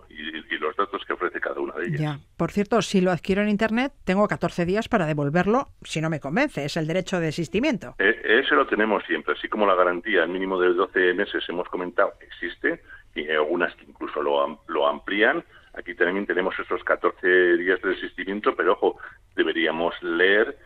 [0.08, 2.00] y, los datos que ofrece cada una de ellas.
[2.00, 2.18] Ya.
[2.36, 6.20] Por cierto, si lo adquiero en Internet, tengo 14 días para devolverlo si no me
[6.20, 6.64] convence.
[6.64, 7.96] Es el derecho de desistimiento.
[7.98, 12.12] E, ese lo tenemos siempre, así como la garantía, mínimo de 12 meses, hemos comentado,
[12.20, 12.82] existe,
[13.14, 15.42] y algunas que incluso lo, lo amplían.
[15.74, 18.98] Aquí también tenemos esos 14 días de desistimiento, pero ojo,
[19.34, 20.56] deberíamos leer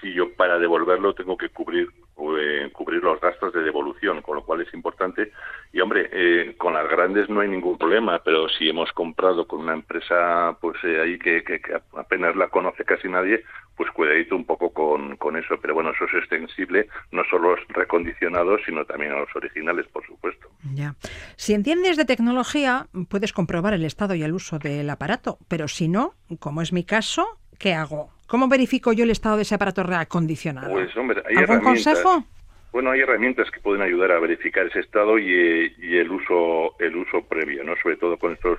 [0.00, 4.42] si yo para devolverlo tengo que cubrir eh, cubrir los gastos de devolución, con lo
[4.42, 5.32] cual es importante.
[5.70, 9.60] Y hombre, eh, con las grandes no hay ningún problema, pero si hemos comprado con
[9.60, 11.60] una empresa pues eh, ahí que, que,
[11.94, 13.44] apenas la conoce casi nadie,
[13.76, 15.56] pues cuidadito un poco con, con eso.
[15.60, 19.86] Pero bueno, eso es extensible no solo a los recondicionados, sino también a los originales,
[19.88, 20.48] por supuesto.
[20.72, 20.94] Ya.
[21.36, 25.88] Si entiendes de tecnología, puedes comprobar el estado y el uso del aparato, pero si
[25.88, 28.10] no, como es mi caso, ¿qué hago?
[28.26, 30.72] ¿Cómo verifico yo el estado de ese aparato reacondicionado?
[30.72, 32.24] Pues, hombre, hay ¿Algún consejo?
[32.72, 37.22] Bueno, hay herramientas que pueden ayudar a verificar ese estado y, el uso el uso
[37.22, 38.58] previo, no, sobre todo con estos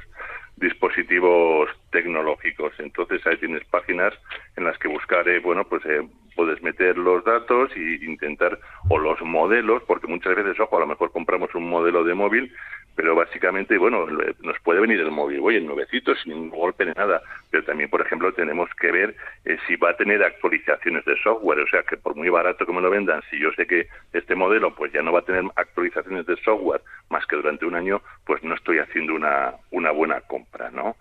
[0.56, 2.74] dispositivos tecnológicos.
[2.80, 4.14] Entonces ahí tienes páginas
[4.56, 6.02] en las que buscar, eh, bueno, pues eh,
[6.36, 8.58] puedes meter los datos e intentar
[8.90, 12.52] o los modelos, porque muchas veces, ojo, a lo mejor compramos un modelo de móvil
[12.98, 14.08] pero básicamente, bueno,
[14.42, 17.92] nos puede venir el móvil, voy en nuevecito, sin ningún golpe ni nada, pero también,
[17.92, 21.84] por ejemplo, tenemos que ver eh, si va a tener actualizaciones de software, o sea,
[21.84, 24.92] que por muy barato que me lo vendan, si yo sé que este modelo pues
[24.92, 26.82] ya no va a tener actualizaciones de software
[27.12, 30.96] más que durante un año, pues no estoy haciendo una, una buena compra, ¿no?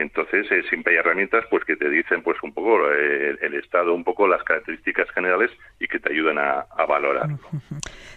[0.00, 3.94] Entonces, eh, siempre hay herramientas pues que te dicen pues un poco eh, el estado,
[3.94, 7.28] un poco las características generales y que te ayudan a, a valorar.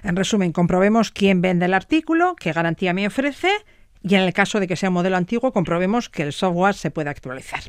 [0.01, 3.49] En resumen, comprobemos quién vende el artículo, qué garantía me ofrece
[4.01, 6.89] y en el caso de que sea un modelo antiguo, comprobemos que el software se
[6.89, 7.63] puede actualizar.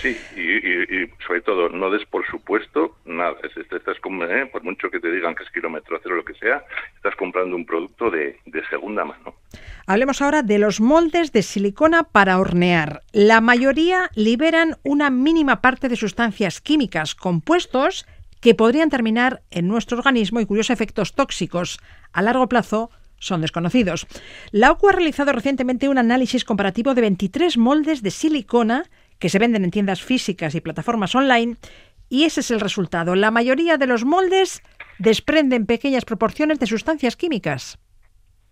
[0.00, 3.36] Sí, y, sobre todo, no des por supuesto nada.
[3.42, 6.64] Estás, eh, por mucho que te digan que es kilómetro cero o lo que sea,
[6.96, 9.34] estás comprando un producto de, de segunda mano.
[9.86, 13.02] Hablemos ahora de los moldes de silicona para hornear.
[13.12, 18.06] La mayoría liberan una mínima parte de sustancias químicas, compuestos
[18.40, 21.78] que podrían terminar en nuestro organismo y cuyos efectos tóxicos
[22.12, 22.90] a largo plazo
[23.22, 24.06] son desconocidos.
[24.50, 28.90] La OCU ha realizado recientemente un análisis comparativo de 23 moldes de silicona
[29.22, 31.54] que se venden en tiendas físicas y plataformas online,
[32.08, 33.14] y ese es el resultado.
[33.14, 34.64] La mayoría de los moldes
[34.98, 37.78] desprenden pequeñas proporciones de sustancias químicas.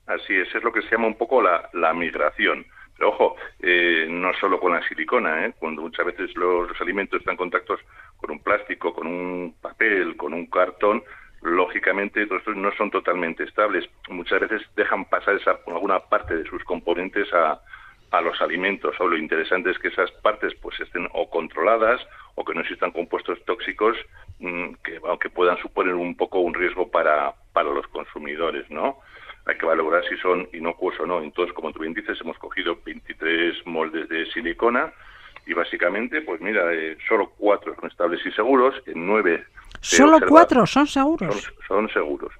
[0.07, 2.65] Así es, es lo que se llama un poco la, migración.
[2.97, 5.55] Pero ojo, eh, no solo con la silicona, ¿eh?
[5.59, 7.77] cuando muchas veces los, alimentos están en contacto
[8.19, 11.03] con un plástico, con un papel, con un cartón,
[11.43, 13.91] lógicamente no son totalmente estables.
[14.09, 17.61] Muchas veces dejan pasar esa, alguna parte de sus componentes a,
[18.11, 18.95] a los alimentos.
[19.01, 22.01] O lo interesante es que esas partes pues estén o controladas
[22.35, 23.97] o que no existan compuestos tóxicos
[24.39, 28.99] mm, que, aunque puedan suponer un poco un riesgo para, para los consumidores, ¿no?
[29.47, 31.23] Hay que valorar si son inocuos o no.
[31.23, 34.93] Entonces, como tú bien dices, hemos cogido 23 moldes de silicona
[35.47, 39.45] y básicamente, pues mira, eh, solo cuatro son estables y seguros, en nueve...
[39.81, 41.53] Solo cuatro son seguros.
[41.67, 42.33] son seguros.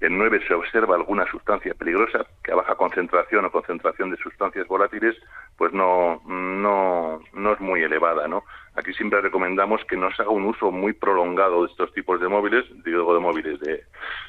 [0.00, 4.66] En nueve se observa alguna sustancia peligrosa que a baja concentración o concentración de sustancias
[4.68, 5.16] volátiles
[5.56, 8.28] pues no, no, no es muy elevada.
[8.28, 8.44] ¿no?
[8.74, 12.28] Aquí siempre recomendamos que no se haga un uso muy prolongado de estos tipos de
[12.28, 13.84] móviles, digo de móviles de,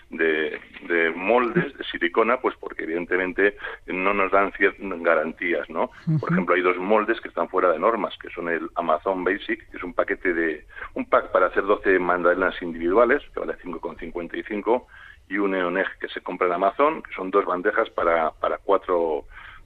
[0.09, 5.69] de, moldes de silicona, pues porque evidentemente no nos dan ciertas garantías.
[5.69, 5.91] ¿no?
[6.19, 9.69] Por ejemplo, hay dos moldes que están fuera de normas, que son el Amazon Basic,
[9.69, 14.85] que es un paquete de un pack para hacer 12 mandarinas individuales, que vale 5,55
[15.29, 19.25] y un EONEG que se compra en Amazon, que son dos bandejas para, para cuatro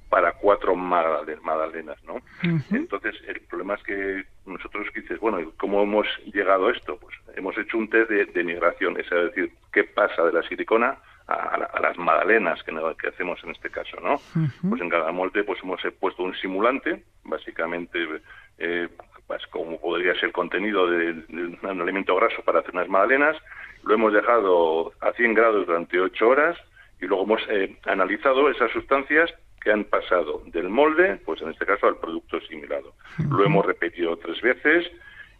[0.09, 2.17] para cuatro magdalenas, ¿no?
[2.71, 6.97] Entonces, el problema es que nosotros dices, bueno, ¿cómo hemos llegado a esto?
[6.97, 10.97] Pues hemos hecho un test de, migración, es decir, ¿qué pasa de la silicona
[11.27, 14.19] a, las magdalenas que, que, hacemos en este caso, ¿no?
[14.69, 18.05] Pues en cada molde pues hemos puesto un simulante, básicamente
[18.57, 18.89] eh,
[19.31, 23.37] pues como podría ser el contenido de, de, un alimento graso para hacer unas magdalenas,
[23.81, 26.57] lo hemos dejado a 100 grados durante 8 horas
[26.99, 31.65] y luego hemos eh, analizado esas sustancias que han pasado del molde, pues en este
[31.65, 32.93] caso al producto asimilado.
[33.29, 34.91] Lo hemos repetido tres veces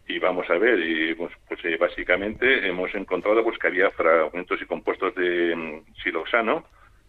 [0.08, 4.58] y vamos a ver, y pues, pues eh, básicamente hemos encontrado pues que había fragmentos
[4.62, 6.64] y compuestos de mm, siloxano,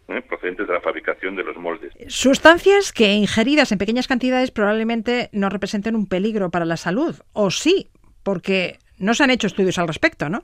[0.08, 1.92] eh, procedentes de la fabricación de los moldes.
[2.08, 7.50] Sustancias que ingeridas en pequeñas cantidades probablemente no representen un peligro para la salud, o
[7.50, 7.90] sí,
[8.22, 10.42] porque no se han hecho estudios al respecto, ¿no?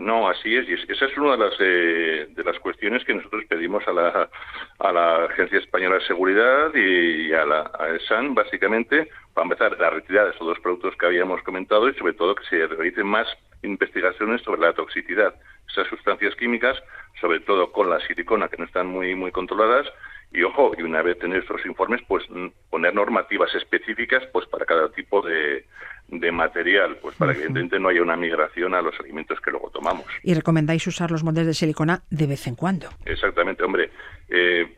[0.00, 0.66] No, así es.
[0.66, 4.30] Y esa es una de las, eh, de las cuestiones que nosotros pedimos a la,
[4.78, 9.90] a la Agencia Española de Seguridad y a la a ESAN, básicamente, para empezar, la
[9.90, 13.28] retirada de esos dos productos que habíamos comentado y, sobre todo, que se realicen más
[13.62, 15.34] investigaciones sobre la toxicidad.
[15.68, 16.76] Esas sustancias químicas,
[17.20, 19.86] sobre todo con la silicona, que no están muy, muy controladas,
[20.32, 22.24] y ojo, y una vez tener estos informes, pues
[22.70, 25.64] poner normativas específicas pues para cada tipo de,
[26.06, 29.70] de material, pues para que evidentemente no haya una migración a los alimentos que luego
[29.70, 30.06] tomamos.
[30.22, 32.88] ¿Y recomendáis usar los moldes de silicona de vez en cuando?
[33.04, 33.90] Exactamente, hombre.
[34.28, 34.72] Eh,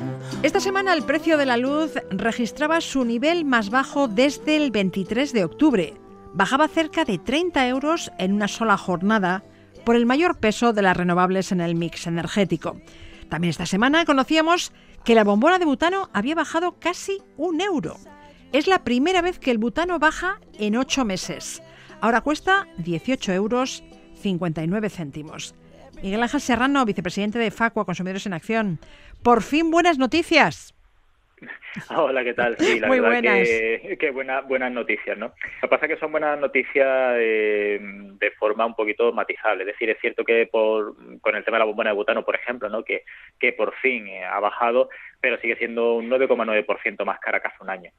[0.43, 5.33] Esta semana el precio de la luz registraba su nivel más bajo desde el 23
[5.33, 5.93] de octubre.
[6.33, 9.43] Bajaba cerca de 30 euros en una sola jornada
[9.85, 12.81] por el mayor peso de las renovables en el mix energético.
[13.29, 14.71] También esta semana conocíamos
[15.05, 17.97] que la bombona de butano había bajado casi un euro.
[18.51, 21.61] Es la primera vez que el butano baja en ocho meses.
[22.01, 23.83] Ahora cuesta 18 euros
[24.23, 25.53] 59 céntimos.
[26.01, 28.79] Miguel Ángel Serrano, vicepresidente de Facua Consumidores en Acción.
[29.23, 30.73] Por fin buenas noticias.
[31.95, 32.55] Hola, ¿qué tal?
[32.59, 33.47] Sí, la Muy verdad buenas.
[33.47, 35.27] que, que buena- buenas noticias, ¿no?
[35.27, 39.63] Lo que pasa es que son buenas noticias eh, de forma un poquito matizable.
[39.63, 42.35] Es decir, es cierto que por, con el tema de la bombona de butano, por
[42.35, 42.83] ejemplo, ¿no?
[42.83, 43.03] Que,
[43.39, 44.89] que por fin eh, ha bajado,
[45.19, 47.91] pero sigue siendo un 9,9% más cara que hace un año.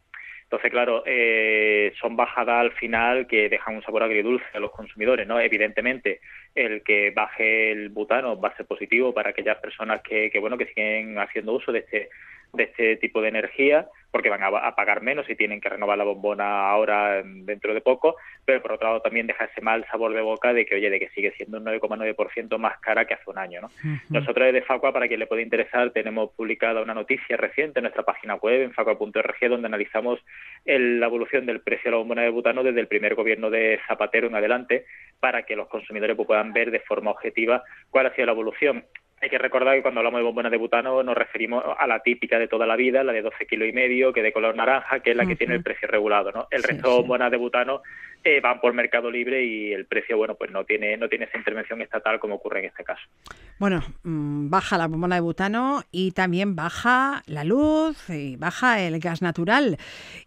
[0.53, 5.26] Entonces, claro, eh, son bajadas al final que dejan un sabor agridulce a los consumidores,
[5.26, 5.40] ¿no?
[5.40, 6.20] Evidentemente,
[6.55, 10.59] el que baje el butano va a ser positivo para aquellas personas que, que bueno,
[10.59, 12.11] que siguen haciendo uso de este
[12.53, 16.05] de este tipo de energía porque van a, pagar menos y tienen que renovar la
[16.05, 20.12] bombona ahora en- dentro de poco, pero por otro lado también deja ese mal sabor
[20.12, 23.30] de boca de que, oye, de que sigue siendo un 9,9% más cara que hace
[23.30, 23.70] un año, ¿no?
[24.11, 28.03] Nosotros desde Facua, para quien le pueda interesar, tenemos publicada una noticia reciente en nuestra
[28.03, 30.22] página web, en facua.org, donde analizamos
[30.66, 33.80] el- la evolución del precio de la bombona de butano desde el primer gobierno de
[33.88, 34.84] Zapatero en adelante,
[35.20, 38.84] para que los consumidores pues, puedan ver de forma objetiva cuál ha sido la evolución.
[39.22, 42.40] Hay que recordar que cuando hablamos de bombona de butano nos referimos a la típica
[42.40, 45.12] de toda la vida, la de 12 kilos y medio, que de color naranja, que
[45.12, 46.48] es la que tiene el precio regulado, ¿no?
[46.50, 46.98] El Sí, resto de sí.
[47.02, 47.82] bombonas de butano
[48.24, 51.38] eh, van por mercado libre y el precio, bueno, pues no tiene no tiene esa
[51.38, 53.02] intervención estatal como ocurre en este caso.
[53.60, 58.98] Bueno, mm, baja la bombona de butano y también baja la luz y baja el
[58.98, 59.76] gas natural.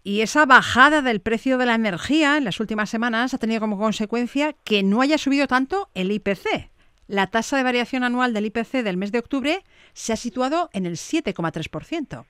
[0.04, 3.78] Y esa bajada del precio de la energía en las últimas semanas ha tenido como
[3.78, 6.70] consecuencia que no haya subido tanto el IPC.
[7.08, 9.60] La tasa de variación anual del IPC del mes de octubre
[9.94, 12.26] se ha situado en el 7,3%.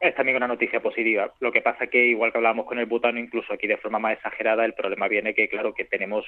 [0.00, 1.32] Es también una noticia positiva.
[1.40, 4.14] Lo que pasa que, igual que hablábamos con el butano, incluso aquí de forma más
[4.14, 6.24] exagerada, el problema viene que, claro, que tenemos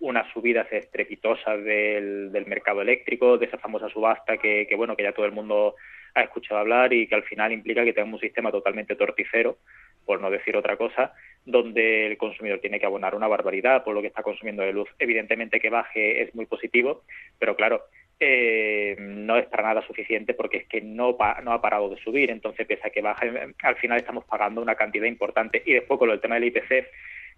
[0.00, 5.12] unas subidas estrepitosas del, mercado eléctrico, de esa famosa subasta que, que, bueno, que ya
[5.12, 5.76] todo el mundo
[6.14, 9.58] ha escuchado hablar y que al final implica que tenemos un sistema totalmente torticero,
[10.04, 14.00] por no decir otra cosa, donde el consumidor tiene que abonar una barbaridad por lo
[14.00, 14.88] que está consumiendo de luz.
[14.98, 17.02] Evidentemente que baje es muy positivo,
[17.38, 17.82] pero claro,
[18.20, 21.96] eh, no es para nada suficiente porque es que no, pa- no ha parado de
[22.02, 22.30] subir.
[22.30, 23.26] Entonces, pese a que baja,
[23.62, 25.62] al final estamos pagando una cantidad importante.
[25.66, 26.86] Y después, con del tema del IPC,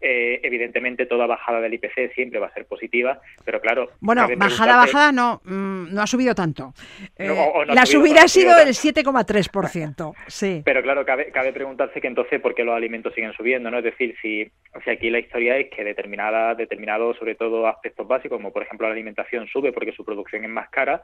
[0.01, 3.91] eh, evidentemente toda bajada del IPC siempre va a ser positiva, pero claro.
[4.01, 6.75] Bueno, bajada, bajada no, mm, no ha subido tanto.
[7.17, 10.15] Eh, No, o no ha la subido subida ha sido del 7,3%.
[10.27, 10.63] Sí.
[10.65, 13.79] Pero claro, cabe, cabe preguntarse que entonces por qué los alimentos siguen subiendo, ¿no?
[13.79, 14.51] Es decir, si,
[14.85, 18.87] si aquí la historia es que determinada, determinados, sobre todo aspectos básicos, como por ejemplo
[18.87, 21.03] la alimentación sube porque su producción es más cara,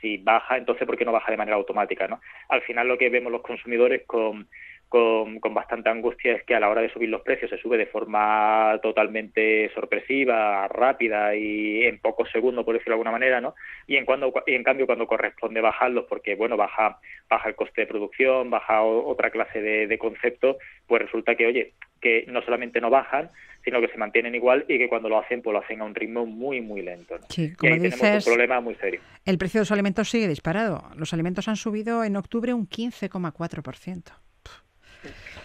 [0.00, 2.20] si baja, entonces ¿por qué no baja de manera automática, no?
[2.48, 4.48] Al final lo que vemos los consumidores con,
[4.92, 7.78] con, con bastante angustia es que a la hora de subir los precios se sube
[7.78, 13.54] de forma totalmente sorpresiva, rápida y en pocos segundos, por decirlo de alguna manera, ¿no?
[13.86, 16.98] Y en, cuando, y en cambio cuando corresponde bajarlos, porque bueno, baja,
[17.30, 21.46] baja el coste de producción, baja o- otra clase de, de conceptos, pues resulta que,
[21.46, 21.72] oye,
[22.02, 23.30] que no solamente no bajan,
[23.64, 25.94] sino que se mantienen igual y que cuando lo hacen, pues lo hacen a un
[25.94, 27.16] ritmo muy, muy lento.
[27.18, 27.24] ¿no?
[27.30, 29.00] Sí, y como tenemos dices- un problema muy serio.
[29.24, 30.84] El precio de los alimentos sigue disparado.
[30.96, 34.12] Los alimentos han subido en octubre un 15,4%.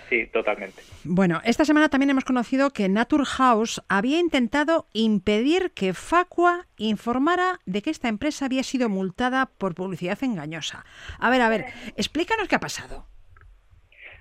[0.10, 0.82] Sí, totalmente.
[1.04, 7.82] Bueno, esta semana también hemos conocido que Naturhaus había intentado impedir que Facua informara de
[7.82, 10.86] que esta empresa había sido multada por publicidad engañosa.
[11.20, 11.66] A ver, a ver,
[11.98, 13.06] explícanos qué ha pasado.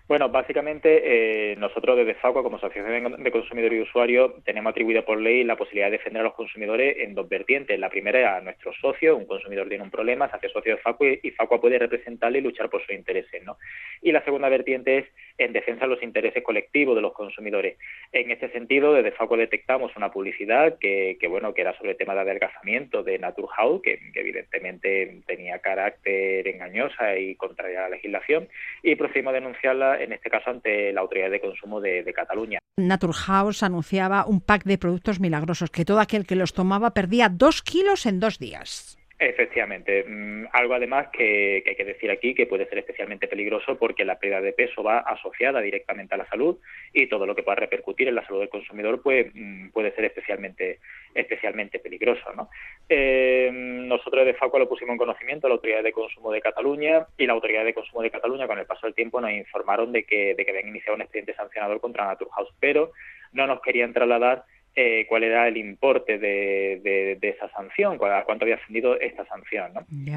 [0.09, 5.21] Bueno, básicamente eh, nosotros desde FACO, como Asociación de Consumidor y Usuario, tenemos atribuida por
[5.21, 7.77] ley la posibilidad de defender a los consumidores en dos vertientes.
[7.81, 10.81] La primera es a nuestros socios, un consumidor tiene un problema, se hace socio de
[10.81, 13.43] FACO y, FACO puede representarle y luchar por sus intereses.
[13.43, 13.59] ¿no?
[14.01, 15.07] Y la segunda vertiente es
[15.39, 17.77] en defensa de los intereses colectivos de los consumidores.
[18.13, 22.15] En este sentido, desde FACO detectamos una publicidad que, bueno, que era sobre el tema
[22.15, 28.49] de adelgazamiento de Naturhaus, que, que evidentemente tenía carácter engañosa y contraria a la legislación,
[28.85, 32.59] y procedimos a denunciarla en este caso ante la Autoridad de Consumo de, Cataluña.
[32.77, 37.63] Naturhaus anunciaba un pack de productos milagrosos, que todo aquel que los tomaba perdía dos
[37.63, 38.99] kilos en dos días.
[39.19, 40.05] Efectivamente.
[40.07, 44.19] Mm, algo además que, hay que decir aquí que puede ser especialmente peligroso porque la
[44.19, 46.59] pérdida de peso va asociada directamente a la salud
[46.93, 50.05] y todo lo que pueda repercutir en la salud del consumidor pues, mm, puede ser
[50.05, 50.81] especialmente
[51.15, 52.31] especialmente peligroso.
[52.37, 52.51] ¿no?
[52.91, 57.07] Eh, nosotros de FACO lo pusimos en conocimiento a la Autoridad de Consumo de Cataluña
[57.17, 60.05] y la Autoridad de Consumo de Cataluña con el paso del tiempo nos informaron de
[60.05, 62.93] que, de que habían iniciado un expediente sancionador contra Naturhaus, pero
[63.33, 64.45] no nos querían trasladar
[64.79, 69.73] eh, cuál era el importe de, esa sanción, cuánto había ascendido esta sanción.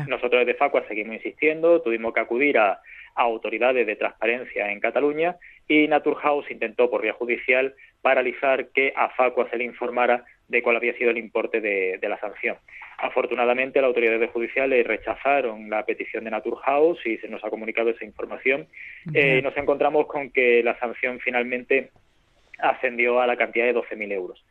[0.07, 2.81] Nosotros desde Facua seguimos insistiendo, tuvimos que acudir a,
[3.15, 5.35] autoridades de transparencia en Cataluña
[5.67, 10.75] y Naturhaus intentó por vía judicial paralizar que a Facua se le informara de cuál
[10.75, 12.57] había sido el importe de, la sanción.
[12.97, 18.05] Afortunadamente, las autoridades judiciales rechazaron la petición de Naturhaus y se nos ha comunicado esa
[18.05, 18.67] información.
[19.13, 21.91] Eh, nos encontramos con que la sanción finalmente
[22.61, 24.45] ascendió a la cantidad de 12.000 euros.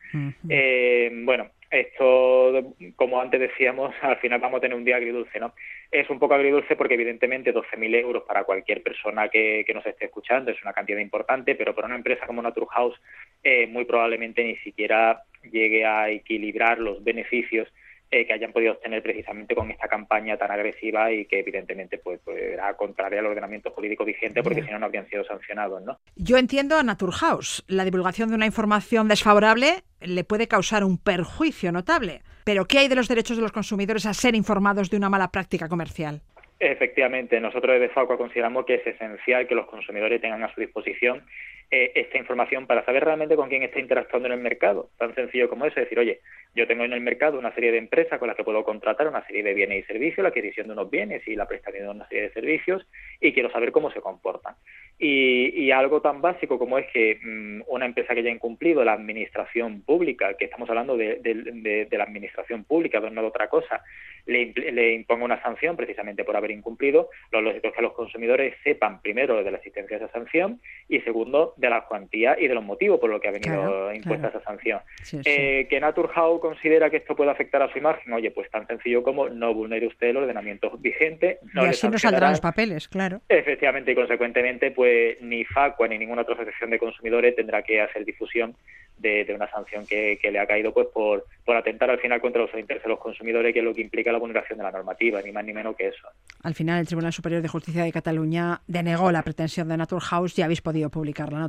[0.49, 5.53] Eh, bueno, esto, como antes decíamos, al final vamos a tener un día agridulce, ¿no?
[5.91, 10.05] Es un poco agridulce porque evidentemente 12.000 euros para cualquier persona que, que, nos esté
[10.05, 12.95] escuchando es una cantidad importante, pero para una empresa como Naturhaus
[13.43, 17.67] eh, muy probablemente ni siquiera llegue a equilibrar los beneficios
[18.11, 22.19] eh, que hayan podido obtener precisamente con esta campaña tan agresiva y que evidentemente pues,
[22.25, 25.99] pues era contraria al ordenamiento jurídico vigente porque si no no habrían sido sancionados, ¿no?
[26.15, 31.71] Yo entiendo a Naturhaus, la divulgación de una información desfavorable le puede causar un perjuicio
[31.71, 35.09] notable, pero ¿qué hay de los derechos de los consumidores a ser informados de una
[35.09, 36.21] mala práctica comercial?
[36.59, 41.23] Efectivamente, nosotros desde FACO consideramos que es esencial que los consumidores tengan a su disposición
[41.71, 44.89] eh, esta información para saber realmente con quién está interactuando en el mercado.
[44.97, 46.19] Tan sencillo como eso, decir, oye,
[46.55, 49.25] yo tengo en el mercado una serie de empresas con las que puedo contratar una
[49.27, 52.07] serie de bienes y servicios, la adquisición de unos bienes y la prestación de una
[52.07, 52.87] serie de servicios,
[53.21, 54.55] y quiero saber cómo se comportan.
[54.97, 59.81] Y, algo tan básico como es que mm, una empresa que haya incumplido la administración
[59.83, 63.81] pública, que estamos hablando de, la administración pública, no de otra cosa,
[64.25, 68.55] le, le, imponga una sanción precisamente por haber incumplido, lo lógico es que los consumidores
[68.63, 70.59] sepan primero de la existencia de esa sanción
[70.89, 74.29] y segundo de la cuantía y de los motivos por los que ha venido impuesta
[74.29, 74.79] esa sanción.
[75.25, 79.03] Eh, que Naturhaus considera que esto puede afectar a su imagen, oye, pues tan sencillo
[79.03, 81.39] como no vulnere usted el ordenamiento vigente.
[81.53, 83.21] No y así no saldrán los papeles, claro.
[83.27, 88.05] Efectivamente, y consecuentemente, pues ni FACUA ni ninguna otra asociación de consumidores tendrá que hacer
[88.05, 88.55] difusión
[88.99, 92.53] de, una sanción que, le ha caído pues por, por atentar al final contra los
[92.53, 95.31] intereses de los consumidores, que es lo que implica la vulneración de la normativa, ni
[95.31, 96.07] más ni menos que eso.
[96.43, 100.41] Al final, el Tribunal Superior de Justicia de Cataluña denegó la pretensión de Naturhaus y
[100.41, 101.39] habéis podido publicar la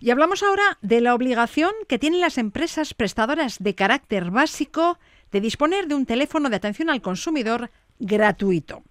[0.00, 4.98] Y hablamos ahora de la obligación que tienen las empresas prestadoras de carácter básico
[5.32, 8.82] de disponer de un teléfono de atención al consumidor gratuito.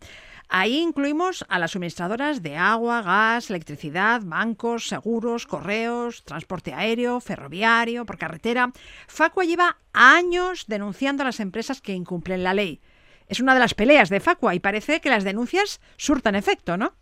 [0.48, 8.06] Ahí incluimos a las suministradoras de agua, gas, electricidad, bancos, seguros, correos, transporte aéreo, ferroviario,
[8.06, 8.72] por carretera.
[9.08, 12.80] Facua lleva años denunciando a las empresas que incumplen la ley.
[13.28, 16.94] Es una de las peleas de Facua y parece que las denuncias surtan efecto, ¿no?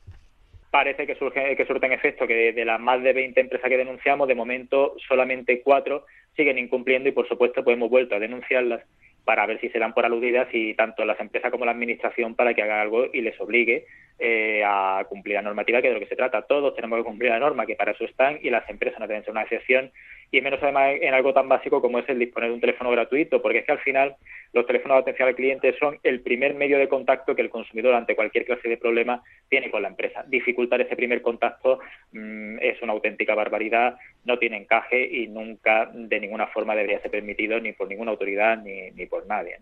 [0.74, 4.28] Parece que, surge, que surten efecto, que de las más de 20 empresas que denunciamos,
[4.28, 8.82] de momento solamente cuatro siguen incumpliendo y por supuesto pues hemos vuelto a denunciarlas
[9.24, 12.56] para ver si se dan por aludidas y tanto las empresas como la administración para
[12.56, 13.86] que haga algo y les obligue
[14.18, 16.42] eh, a cumplir la normativa, que de lo que se trata.
[16.42, 19.22] Todos tenemos que cumplir la norma, que para eso están, y las empresas no deben
[19.24, 19.92] ser una excepción,
[20.34, 23.40] y menos además en algo tan básico como es el disponer de un teléfono gratuito,
[23.40, 24.16] porque es que al final
[24.52, 27.94] los teléfonos de atención al cliente son el primer medio de contacto que el consumidor
[27.94, 30.26] ante cualquier clase de problema tiene con la empresa.
[30.28, 31.78] Dificultar ese primer contacto
[32.14, 37.12] mm, es una auténtica barbaridad, no tiene encaje y nunca de ninguna forma debería ser
[37.12, 39.58] permitido ni por ninguna autoridad ni, ni por nadie.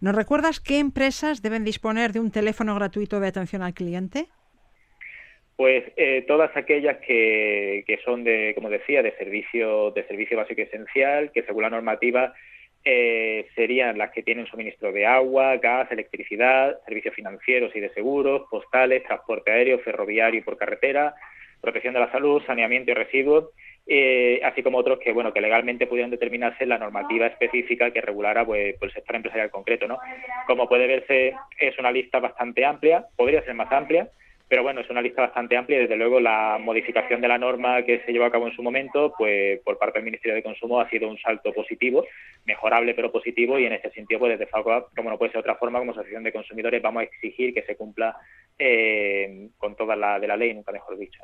[0.00, 4.28] ¿Nos recuerdas qué empresas deben disponer de un teléfono gratuito de atención al cliente?
[5.56, 10.60] Pues eh, todas aquellas que, que, son de, como decía, de servicio, de servicio básico
[10.60, 12.34] y esencial, que según la normativa
[12.84, 18.42] eh, serían las que tienen suministro de agua, gas, electricidad, servicios financieros y de seguros,
[18.50, 21.14] postales, transporte aéreo, ferroviario y por carretera,
[21.60, 23.46] protección de la salud, saneamiento y residuos,
[23.88, 28.44] eh, así como otros que bueno que legalmente pudieran determinarse la normativa específica que regulara
[28.44, 30.00] pues, el sector empresarial concreto no
[30.48, 34.08] como puede verse es una lista bastante amplia podría ser más amplia
[34.48, 37.82] pero bueno, es una lista bastante amplia y desde luego la modificación de la norma
[37.82, 40.80] que se llevó a cabo en su momento, pues por parte del Ministerio de Consumo
[40.80, 42.04] ha sido un salto positivo,
[42.44, 45.56] mejorable pero positivo y en ese sentido, pues desde FACOA, como no puede ser otra
[45.56, 48.16] forma, como Asociación de Consumidores vamos a exigir que se cumpla
[48.56, 51.20] eh, con toda la de la ley, nunca mejor dicho.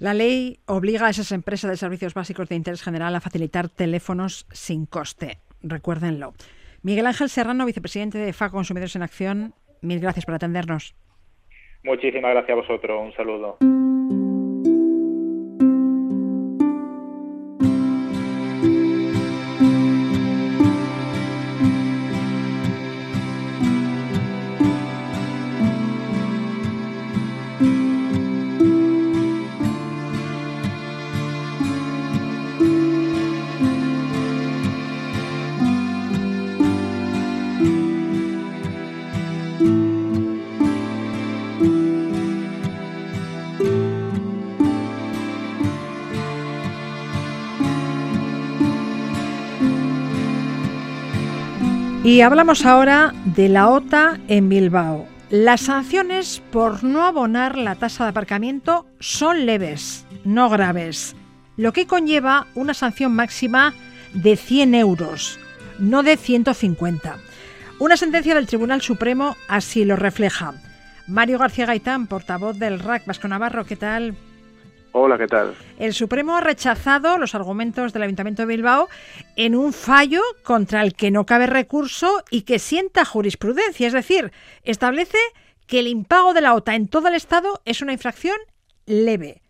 [0.00, 4.46] La ley obliga a esas empresas de servicios básicos de interés general a facilitar teléfonos
[4.50, 5.38] sin coste.
[5.62, 6.34] Recuérdenlo.
[6.82, 10.96] Miguel Ángel Serrano, vicepresidente de FACO Consumidores en Acción, mil gracias por atendernos.
[11.86, 13.00] Muchísimas gracias a vosotros.
[13.00, 13.58] Un saludo.
[52.06, 55.08] Y hablamos ahora de la OTA en Bilbao.
[55.28, 61.16] Las sanciones por no abonar la tasa de aparcamiento son leves, no graves,
[61.56, 63.74] lo que conlleva una sanción máxima
[64.14, 65.40] de 100 euros,
[65.80, 67.16] no de 150.
[67.80, 70.54] Una sentencia del Tribunal Supremo así lo refleja.
[71.08, 74.14] Mario García Gaitán, portavoz del RAC Vasco Navarro, ¿qué tal?
[74.98, 75.54] Hola, ¿qué tal?
[75.78, 78.88] El Supremo ha rechazado los argumentos del Ayuntamiento de Bilbao
[79.36, 84.30] en un fallo contra el que no cabe recurso y que sienta jurisprudencia, es decir,
[84.64, 85.18] establece
[85.66, 88.38] que el impago de la OTA en todo el Estado es una infracción
[88.86, 89.42] leve.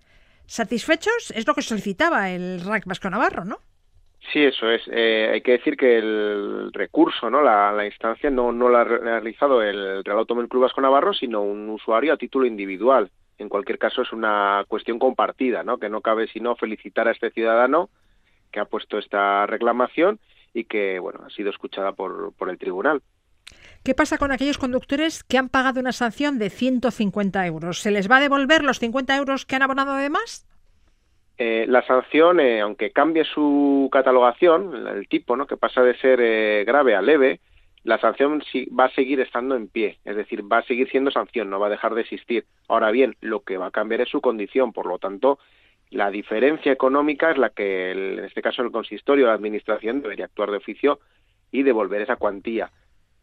[0.46, 1.30] ¿Satisfechos?
[1.30, 3.58] Es lo que solicitaba el RAC Vasco Navarro, ¿no?
[4.32, 4.82] Sí, eso es.
[4.90, 7.40] Eh, hay que decir que el recurso, ¿no?
[7.40, 11.68] la, instancia no, no la ha realizado el Real Automóvil Club Vasco Navarro, sino un
[11.68, 15.78] usuario a título individual en cualquier caso es una cuestión compartida, ¿no?
[15.78, 17.90] Que no cabe sino felicitar a este ciudadano
[18.50, 20.18] que ha puesto esta reclamación
[20.54, 23.02] y que, bueno, ha sido escuchada por, por el tribunal.
[23.84, 27.80] ¿Qué pasa con aquellos conductores que han pagado una sanción de 150 euros?
[27.80, 30.46] ¿Se les va a devolver los 50 euros que han abonado además?
[31.38, 35.46] Eh, la sanción, eh, aunque cambie su catalogación, el tipo, ¿no?
[35.46, 37.40] que pasa de ser eh, grave a leve,
[37.86, 38.42] la sanción
[38.76, 41.68] va a seguir estando en pie, es decir, va a seguir siendo sanción, no va
[41.68, 42.44] a dejar de existir.
[42.66, 45.38] Ahora bien, lo que va a cambiar es su condición, por lo tanto,
[45.90, 50.50] la diferencia económica es la que, en este caso, el consistorio, la administración debería actuar
[50.50, 50.98] de oficio
[51.52, 52.72] y devolver esa cuantía.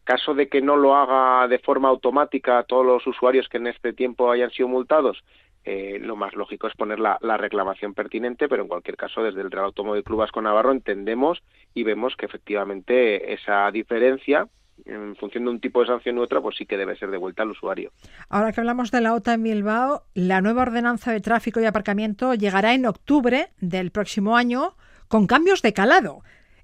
[0.02, 3.66] Caso de que no lo haga de forma automática a todos los usuarios que en
[3.66, 5.22] este tiempo hayan sido multados,
[5.64, 9.40] eh, lo más lógico es poner la, la, reclamación pertinente, pero en cualquier caso, desde
[9.40, 11.42] el Real Automóvil Club Vasco Navarro entendemos
[11.72, 14.48] y vemos que efectivamente esa diferencia
[14.84, 17.42] en función de un tipo de sanción u otra, pues sí que debe ser devuelta
[17.42, 17.92] al usuario.
[18.28, 22.34] Ahora que hablamos de la OTA en Bilbao, la nueva ordenanza de tráfico y aparcamiento
[22.34, 24.76] llegará en octubre del próximo año
[25.08, 26.22] con cambios de calado.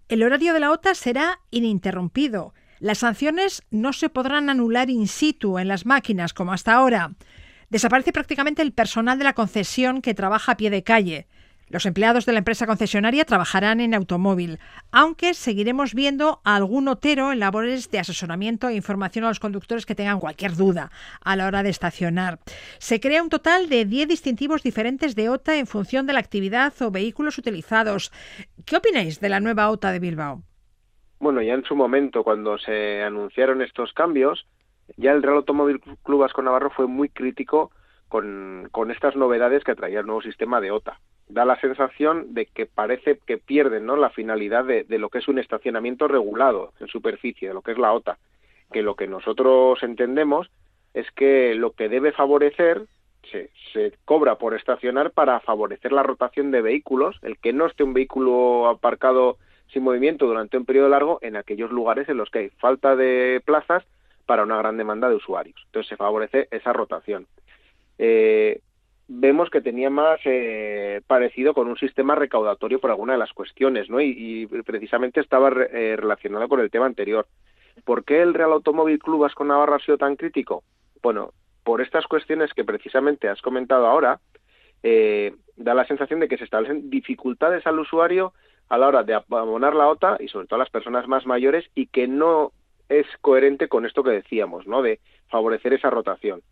[0.09, 2.53] El horario de la OTA será ininterrumpido.
[2.81, 7.13] Las sanciones no se podrán anular in situ en las máquinas como hasta ahora.
[7.71, 11.29] Desaparece prácticamente el personal de la concesión que trabaja a pie de calle.
[11.69, 14.59] Los empleados de la empresa concesionaria trabajarán en automóvil,
[14.91, 19.87] aunque seguiremos viendo a algún otero en labores de asesoramiento e información a los conductores
[19.87, 20.91] que tengan cualquier duda
[21.21, 22.41] a la hora de estacionar.
[22.79, 26.73] Se crea un total de 10 distintivos diferentes de OTA en función de la actividad
[26.83, 28.11] o vehículos utilizados.
[28.67, 30.43] ¿Qué opináis de la nueva OTA de Bilbao?
[31.21, 34.45] Bueno, ya en su momento, cuando se anunciaron estos cambios,
[34.97, 37.71] ya el Real Automóvil Club Vasco Navarro fue muy crítico
[38.09, 40.99] con, con estas novedades que traía el nuevo sistema de OTA
[41.31, 43.97] da la sensación de que parece que pierden ¿no?
[43.97, 47.79] la finalidad de, lo que es un estacionamiento regulado en superficie, de lo que es
[47.79, 48.19] la OTA,
[48.73, 50.51] que lo que nosotros entendemos
[50.93, 52.83] es que lo que debe favorecer
[53.31, 57.85] se, se cobra por estacionar para favorecer la rotación de vehículos, el que no esté
[57.85, 59.39] un vehículo aparcado
[59.69, 63.41] sin movimiento durante un periodo largo en aquellos lugares en los que hay falta de
[63.45, 63.85] plazas
[64.31, 65.61] para una gran demanda de usuarios.
[65.67, 67.27] Entonces se favorece esa rotación.
[67.99, 68.61] Eh,
[69.09, 73.91] vemos que tenía más eh, parecido con un sistema recaudatorio por alguna de las cuestiones,
[73.91, 74.01] ¿no?
[74.01, 77.27] Y, precisamente estaba eh, relacionado con el tema anterior.
[77.85, 80.63] ¿Por qué el Real Automóvil Club Vasco Navarra ha sido tan crítico?
[81.03, 81.33] Bueno,
[81.65, 84.21] por estas cuestiones que precisamente has comentado ahora,
[84.85, 88.33] eh, da la sensación de que se establecen dificultades al usuario
[88.69, 91.69] a la hora de abonar la OTA y sobre todo a las personas más mayores
[91.75, 92.53] y que no
[92.91, 94.83] es coherente con esto que decíamos, ¿no?
[94.83, 96.43] De favorecer esa rotación.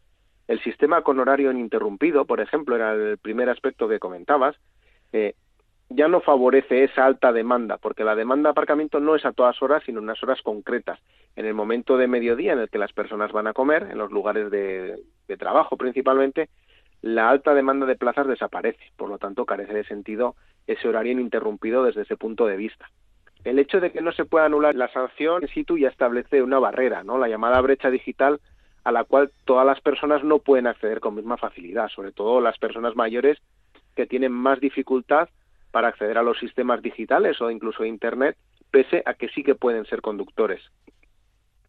[0.47, 4.57] El sistema con horario ininterrumpido, por ejemplo, era el primer aspecto que comentabas,
[5.13, 5.35] eh,
[5.91, 9.61] ya no favorece esa alta demanda, porque la demanda de aparcamiento no es a todas
[9.63, 11.01] horas, sino en unas horas concretas.
[11.35, 14.13] En el momento de mediodía en el que las personas van a comer, en los
[14.13, 14.97] lugares de,
[15.39, 16.51] trabajo principalmente,
[17.03, 20.37] la alta demanda de plazas desaparece, por lo tanto carece de sentido
[20.67, 22.91] ese horario ininterrumpido desde ese punto de vista.
[23.49, 26.59] El hecho de que no se pueda anular la sanción en situ ya establece una
[26.59, 27.17] barrera, ¿no?
[27.17, 28.41] La llamada brecha digital
[28.85, 32.59] a la cual todas las personas no pueden acceder con misma facilidad, sobre todo las
[32.59, 33.39] personas mayores
[33.97, 35.31] que tienen más dificultad
[35.71, 38.37] para acceder a los sistemas digitales o incluso Internet,
[38.71, 40.63] pese a que sí que pueden ser conductores.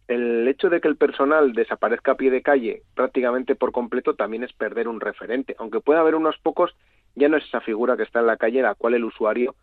[0.10, 4.44] El hecho de que el personal desaparezca a pie de calle prácticamente por completo también
[4.44, 6.76] es perder un referente, aunque pueda haber unos pocos,
[7.16, 9.56] ya no es esa figura que está en la calle la cual el usuario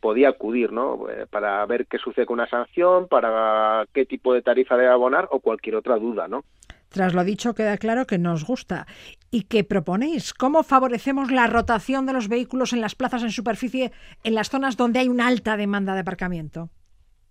[0.00, 1.08] podía acudir, ¿no?
[1.08, 5.28] Eh, para ver qué sucede con una sanción, para qué tipo de tarifa debe abonar
[5.30, 6.44] o cualquier otra duda, ¿no?
[6.88, 8.86] Tras lo dicho, queda claro que nos gusta.
[9.30, 10.32] ¿Y qué proponéis?
[10.32, 13.92] ¿Cómo favorecemos la rotación de los vehículos en las plazas en superficie
[14.22, 16.70] en las zonas donde hay una alta demanda de aparcamiento?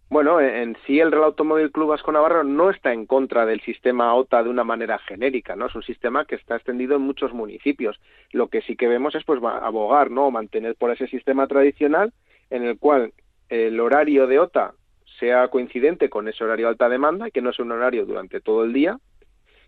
[0.07, 4.13] Bueno, en sí el Real Automóvil Club Vasco Navarro no está en contra del sistema
[4.13, 5.66] OTA de una manera genérica, ¿no?
[5.66, 7.99] Es un sistema que está extendido en muchos municipios.
[8.32, 10.30] Lo que sí que vemos es pues abogar, ¿no?
[10.30, 12.13] mantener por ese sistema tradicional
[12.50, 13.14] en el cual
[13.50, 14.74] el horario de OTA
[15.20, 18.41] sea coincidente con ese horario de alta demanda y que no sea un horario durante
[18.41, 19.00] todo el día,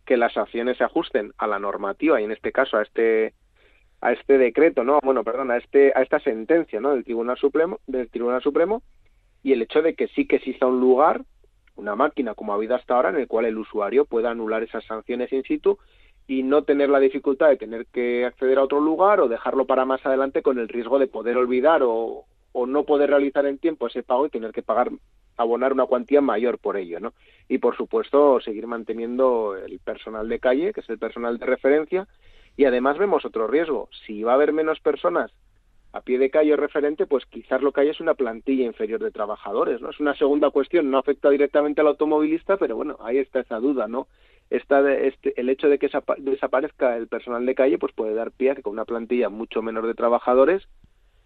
[0.06, 3.34] que las acciones se ajusten a la normativa y en este caso a este
[4.00, 6.94] a este decreto, no, bueno, perdón, a este a esta sentencia, ¿no?
[6.94, 8.84] del Tribunal Supremo del Tribunal Supremo
[9.44, 11.24] y el hecho de que sí que exista un lugar,
[11.76, 14.86] una máquina como ha habido hasta ahora en el cual el usuario pueda anular esas
[14.86, 15.78] sanciones in situ
[16.28, 19.86] y no tener la dificultad de tener que acceder a otro lugar o dejarlo para
[19.86, 22.26] más adelante con el riesgo de poder olvidar o,
[22.60, 24.90] o no poder realizar en tiempo ese pago y tener que pagar
[25.38, 27.14] abonar una cuantía mayor por ello, ¿no?
[27.48, 32.08] Y por supuesto seguir manteniendo el personal de calle, que es el personal de referencia,
[32.56, 33.90] y además vemos otro riesgo.
[34.08, 35.32] Si va a haber menos personas
[35.94, 39.12] a pie de calle referente, pues quizás lo que hay es una plantilla inferior de
[39.12, 39.92] trabajadores, ¿no?
[39.92, 43.88] Es una segunda cuestión, no afecta directamente al automovilista, pero bueno, ahí está esa duda,
[43.88, 44.08] ¿no?
[44.50, 48.32] Esta de, este, el hecho de que desaparezca el personal de calle, pues puede dar
[48.32, 50.68] pie a que con una plantilla mucho menor de trabajadores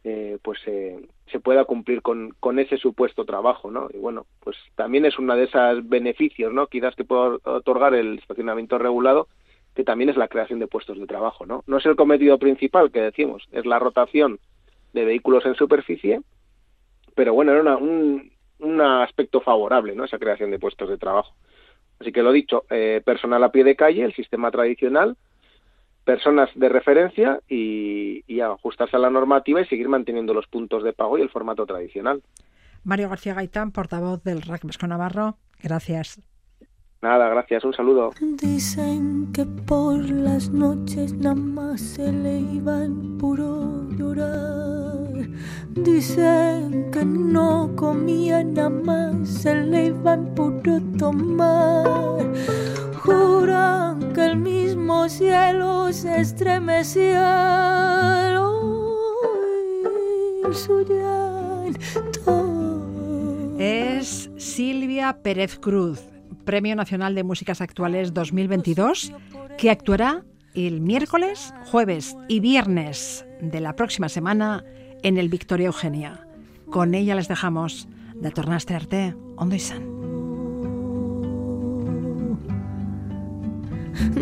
[0.04, 3.88] eh, pues se pueda cumplir con, con, ese supuesto trabajo, ¿no?
[3.94, 6.68] Y bueno, pues también es una de esas beneficios, ¿no?
[6.68, 9.28] Quizás que puede otorgar el estacionamiento regulado,
[9.76, 11.64] que también es la creación de puestos de trabajo, ¿no?
[11.68, 14.40] No es el cometido principal que decimos, es la rotación
[14.94, 16.22] de vehículos en superficie,
[17.16, 20.06] pero bueno, era un, un aspecto favorable, ¿no?
[20.06, 21.34] Esa creación de puestos de trabajo.
[22.00, 25.16] Así que lo dicho, eh, personal a pie de calle, el sistema tradicional,
[26.12, 30.92] personas de referencia y, y, ajustarse a la normativa y seguir manteniendo los puntos de
[30.92, 32.22] pago y el formato tradicional.
[32.84, 36.20] Mario García Gaitán, portavoz del RAC Vesco Navarro, gracias.
[37.02, 38.10] Nada, gracias, un saludo.
[38.20, 45.30] Dicen que por las noches nada más se le iban puro llorar.
[45.70, 52.20] Dicen que no comía nada más se le iban puro tomar.
[53.04, 57.82] Juran que el mismo cielo se estremecía.
[60.54, 60.86] Su
[63.58, 66.02] es Silvia Pérez Cruz
[66.46, 69.14] Premio Nacional de Músicas Actuales 2022,
[69.58, 70.24] que actuará
[70.54, 74.64] el miércoles, jueves y viernes de la próxima semana
[75.02, 76.28] en el Victoria Eugenia.
[76.70, 79.60] Con ella les dejamos de Tornaste Arte, Ondo y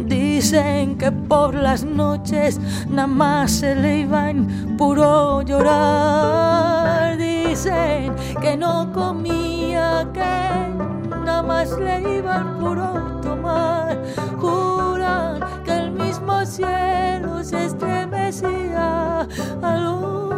[0.05, 2.59] Dicen que por las noches
[2.89, 7.17] nada más se le iban puro llorar.
[7.17, 14.01] Dicen que no comía, que nada más le iban puro tomar.
[14.38, 19.28] Juran que el mismo cielo se estremecía
[19.61, 20.28] al oír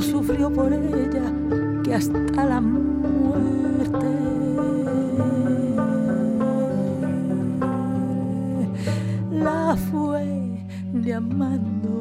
[0.00, 1.32] sufrió por ella
[1.82, 4.24] que hasta la muerte
[9.76, 11.92] fue llamando.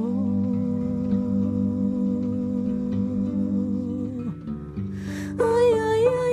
[5.39, 6.32] Ay, ay, ay,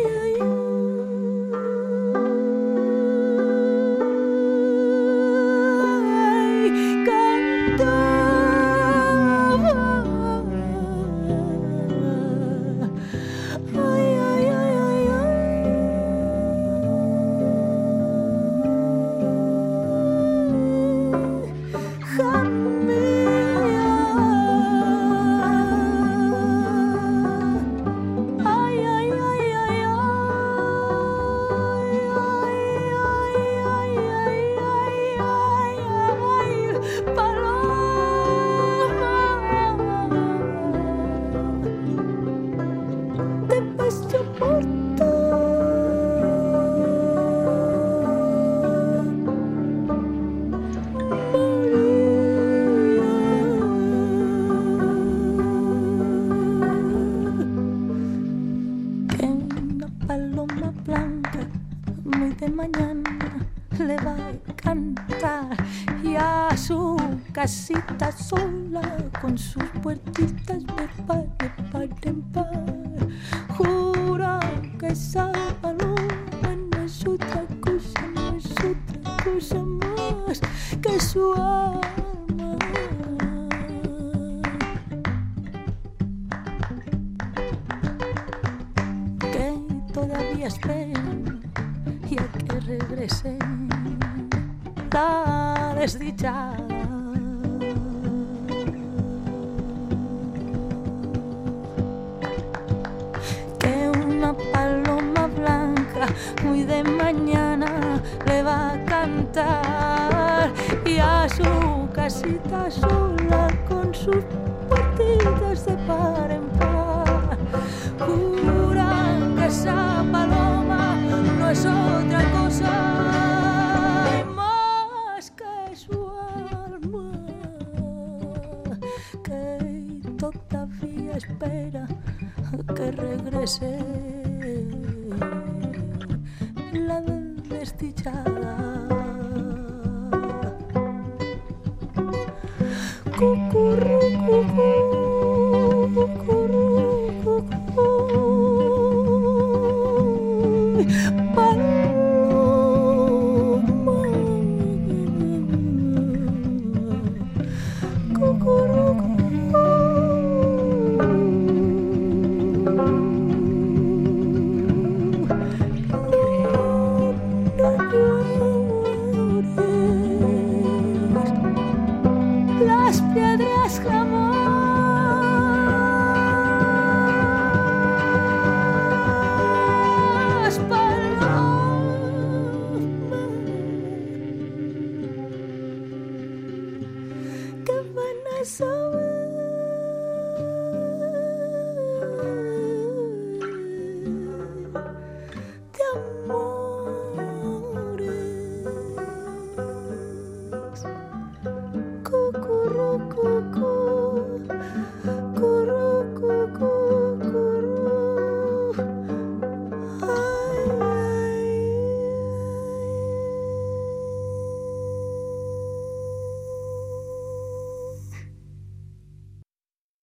[114.11, 114.40] con